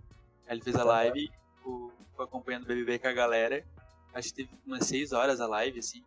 [0.47, 3.65] Aí ele fez a live tipo, acompanhando o BBB com a galera.
[4.13, 6.03] Acho que teve umas 6 horas a live, assim.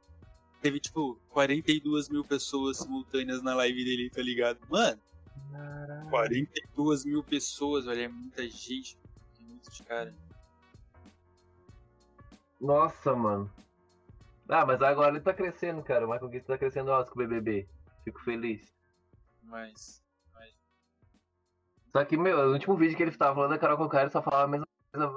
[0.61, 4.59] Teve, tipo, 42 mil pessoas simultâneas na live dele, tá ligado?
[4.69, 5.01] Mano,
[5.51, 6.11] Caralho.
[6.11, 8.99] 42 mil pessoas, olha, é muita gente.
[9.87, 10.15] Cara.
[12.61, 13.51] Nossa, mano.
[14.49, 16.07] Ah, mas agora ele tá crescendo, cara.
[16.07, 17.69] O Michael Kiss tá crescendo alto com o BBB.
[18.05, 18.73] Fico feliz.
[19.43, 20.03] Mas,
[20.33, 20.53] mas...
[21.91, 24.45] Só que, meu, o último vídeo que ele tava falando da Carol ele só falava
[24.45, 24.67] a mesma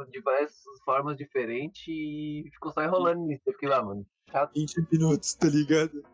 [0.10, 3.44] de várias formas diferentes e ficou só enrolando nisso.
[3.46, 4.54] Eu fiquei lá, mano, chato.
[4.54, 6.04] 20 minutos, tá ligado?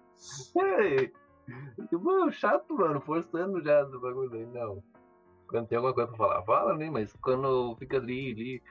[0.55, 1.07] É,
[1.88, 4.84] tipo, chato, mano, forçando já do bagulho aí, não.
[5.52, 6.89] Quando tem alguma coisa pra falar, fala, né?
[6.89, 8.64] Mas quando fica ali, ali.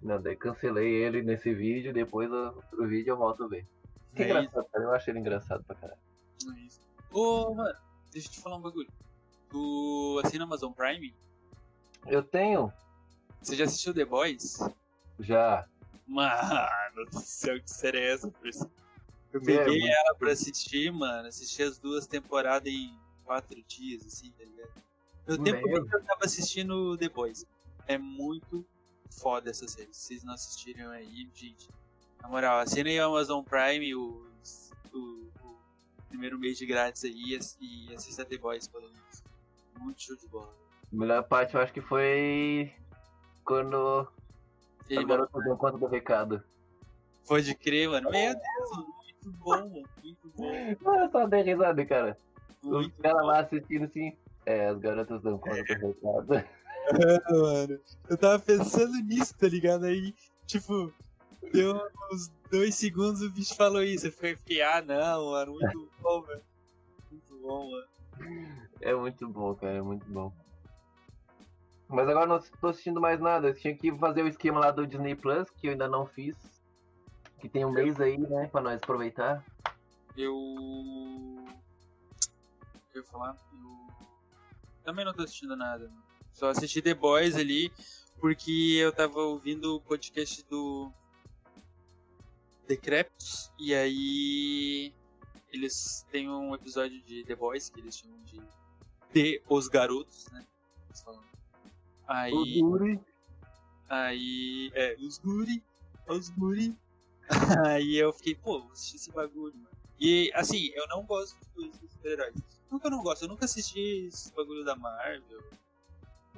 [0.00, 3.66] Não, daí cancelei ele nesse vídeo, depois outro vídeo eu volto a ver.
[4.14, 4.84] Que é engraçado, cara.
[4.84, 6.00] Eu achei ele engraçado pra caralho.
[6.56, 6.80] É isso.
[7.10, 7.76] Ô, mano,
[8.10, 8.88] deixa eu te falar um bagulho.
[9.50, 11.14] Tu assina Amazon Prime?
[12.06, 12.72] Eu tenho.
[13.40, 14.58] Você já assistiu The Boys?
[15.18, 15.68] Já.
[16.06, 18.32] Mano do céu, que série é essa,
[19.32, 21.28] Eu peguei é, ela pra assistir, mano.
[21.28, 24.70] Assisti as duas temporadas em quatro dias, assim, tá ligado?
[25.26, 27.46] Meu tempo que eu tava assistindo Boys.
[27.86, 28.64] É muito
[29.10, 29.92] foda essa série.
[29.92, 31.68] Se vocês não assistiram aí, gente.
[32.22, 34.26] Na moral, assinem o Amazon Prime, o,
[34.92, 35.56] o, o
[36.08, 39.24] primeiro mês de grátis aí e assista The Boys, pelo menos.
[39.78, 40.54] Muito show de bola.
[40.92, 42.72] A melhor parte eu acho que foi
[43.44, 44.06] quando
[44.88, 46.42] Ele a garota deu conta do recado.
[47.26, 48.10] Pode crer, mano.
[48.10, 49.88] Meu Deus, muito bom, mano.
[50.02, 50.52] Muito bom.
[50.86, 52.18] Ah, só dei risada, cara.
[52.62, 54.16] Os caras lá assistindo assim.
[54.44, 56.44] É, as garotas dão conta do recado.
[56.84, 57.78] É, mano.
[58.10, 59.84] Eu tava pensando nisso, tá ligado?
[59.84, 60.12] Aí,
[60.46, 60.92] tipo,
[61.52, 61.80] deu
[62.12, 64.08] uns dois segundos o bicho falou isso.
[64.08, 65.52] Eu fiquei, ah, não, mano.
[65.52, 66.42] Muito bom, velho.
[67.08, 67.86] Muito bom, mano.
[68.80, 69.78] É muito bom, cara.
[69.78, 70.32] É muito bom.
[71.88, 73.48] Mas agora não tô assistindo mais nada.
[73.48, 76.36] Eu tinha que fazer o esquema lá do Disney Plus, que eu ainda não fiz.
[77.38, 79.44] Que tem um mês aí, né, pra nós aproveitar.
[80.16, 80.34] Eu.
[82.94, 83.36] Eu ia falar?
[83.52, 84.08] Eu.
[84.84, 85.90] Também não tô assistindo nada.
[86.32, 87.72] Só assisti The Boys ali,
[88.18, 90.92] porque eu tava ouvindo o podcast do.
[92.66, 94.94] Decreptus, e aí.
[95.52, 98.40] Eles têm um episódio de The Boys que eles chamam de
[99.12, 100.46] The Os Garotos, né?
[100.88, 101.22] Eles falam
[102.06, 102.32] Aí.
[102.32, 103.00] Os guri.
[103.88, 104.72] Aí.
[104.74, 105.62] É, os guri.
[106.08, 106.76] Os guri.
[107.66, 109.68] aí eu fiquei, pô, vou assistir esse bagulho, mano.
[110.00, 112.34] E assim, eu não gosto de coisas de super-heróis.
[112.72, 115.42] Nunca não gosto, eu nunca assisti esse bagulho da Marvel.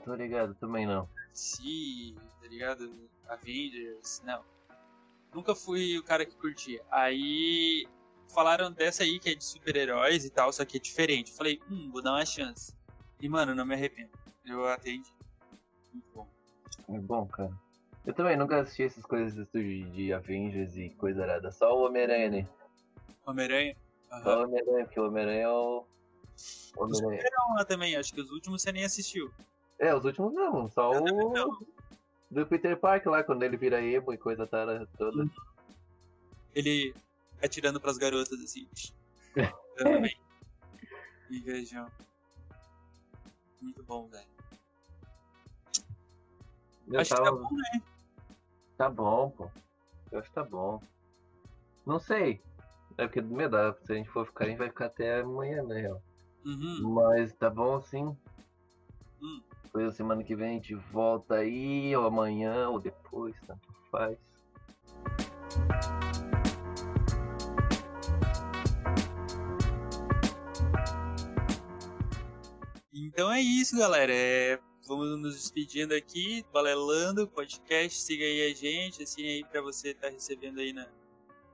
[0.05, 1.09] Tô ligado, também não.
[1.33, 2.93] Sim, tá ligado?
[3.29, 4.43] Avengers, não.
[5.33, 6.83] Nunca fui o cara que curtia.
[6.91, 7.87] Aí
[8.29, 11.31] falaram dessa aí que é de super-heróis e tal, só que é diferente.
[11.31, 12.75] Eu falei, hum, vou dar uma chance.
[13.21, 14.11] E mano, não me arrependo.
[14.45, 15.15] Eu atendi.
[15.93, 16.29] Muito bom.
[16.89, 17.53] É bom, cara.
[18.05, 21.53] Eu também nunca assisti essas coisas de, de Avengers e coisa arada.
[21.53, 22.49] Só o Homem-Aranha, né?
[23.25, 23.77] Homem-Aranha?
[24.13, 24.23] Uhum.
[24.23, 25.87] Só o Homem-Aranha, porque o Homem-Aranha é o.
[26.77, 27.23] Homem-Aranha.
[27.57, 29.31] lá também, acho que os últimos você nem assistiu.
[29.79, 31.33] É, os últimos não, só eu o.
[31.33, 31.67] Não.
[32.31, 35.31] Do Peter Parker lá, quando ele vira emo e coisa toda.
[36.55, 36.95] Ele
[37.43, 38.69] atirando pras garotas assim.
[39.77, 40.17] também.
[41.31, 41.87] E vejam.
[43.61, 44.35] Muito bom, velho.
[46.89, 47.25] Eu acho tava...
[47.25, 47.83] que tá bom, né?
[48.77, 49.51] Tá bom, pô.
[50.13, 50.81] Eu acho que tá bom.
[51.87, 52.41] Não sei.
[52.97, 55.63] É porque me dá, se a gente for ficar, a gente vai ficar até amanhã,
[55.63, 56.03] na real.
[56.45, 56.93] Uhum.
[56.95, 58.17] Mas tá bom sim.
[59.23, 59.43] Hum.
[59.65, 64.19] Depois semana que vem a gente volta aí, ou amanhã, ou depois, tanto faz.
[72.93, 74.13] Então é isso, galera.
[74.13, 79.91] É vamos nos despedindo aqui, Balelando podcast, siga aí a gente, assine aí para você
[79.91, 80.87] estar tá recebendo aí na,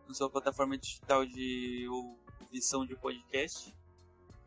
[0.08, 1.86] na sua plataforma digital de
[2.40, 3.74] ouvição de podcast.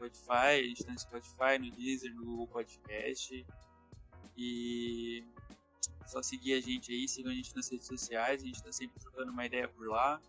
[0.04, 3.46] Spotify, a gente tá no Spotify, no Deezer, no Google Podcast.
[4.38, 5.24] E
[6.06, 9.00] só seguir a gente aí, sigam a gente nas redes sociais, a gente tá sempre
[9.00, 10.20] trocando uma ideia por lá.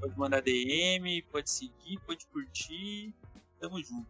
[0.00, 3.14] Pode mandar DM, pode seguir, pode curtir.
[3.60, 4.08] Tamo junto.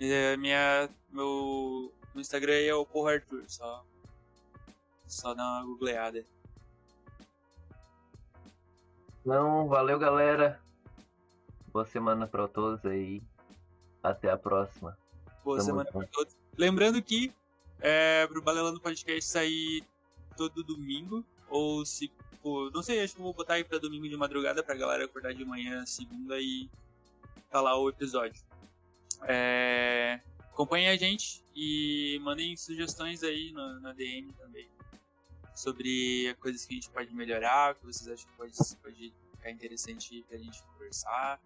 [0.00, 3.84] É, minha, meu no Instagram é o Porra Arthur, só.
[5.06, 6.24] Só dá uma googleada.
[9.24, 10.60] Não, valeu galera.
[11.72, 13.22] Boa semana pra todos aí.
[14.02, 14.96] Até a próxima.
[15.44, 15.98] Boa Tamo semana junto.
[15.98, 16.36] pra todos.
[16.56, 17.32] Lembrando que
[17.80, 19.84] é, pro Balelando Podcast sair
[20.36, 22.10] todo domingo, ou se.
[22.72, 25.44] Não sei, acho que vou botar aí pra domingo de madrugada pra galera acordar de
[25.44, 26.68] manhã, segunda e
[27.50, 28.42] tá lá o episódio.
[29.24, 30.20] É,
[30.52, 34.68] acompanhem a gente e mandem sugestões aí na, na DM também
[35.58, 40.24] sobre coisas que a gente pode melhorar, que vocês acham que pode, pode ficar interessante
[40.28, 41.40] pra gente conversar.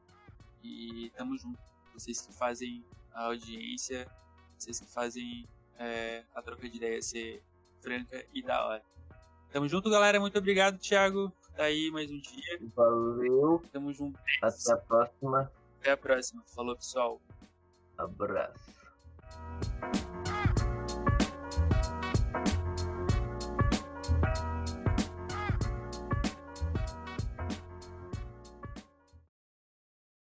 [0.63, 1.59] E tamo junto.
[1.95, 4.09] Vocês que fazem a audiência,
[4.59, 7.43] vocês que fazem é, a troca de ideia ser
[7.81, 8.83] franca e da hora.
[9.53, 10.19] Tamo junto, galera.
[10.19, 11.33] Muito obrigado, Thiago.
[11.57, 12.61] Tá aí mais um dia.
[12.75, 13.63] Valeu.
[13.73, 14.19] Tamo junto.
[14.43, 15.53] Até a próxima.
[15.81, 16.43] Até a próxima.
[16.55, 17.21] Falou, pessoal.
[17.99, 18.82] Abraço.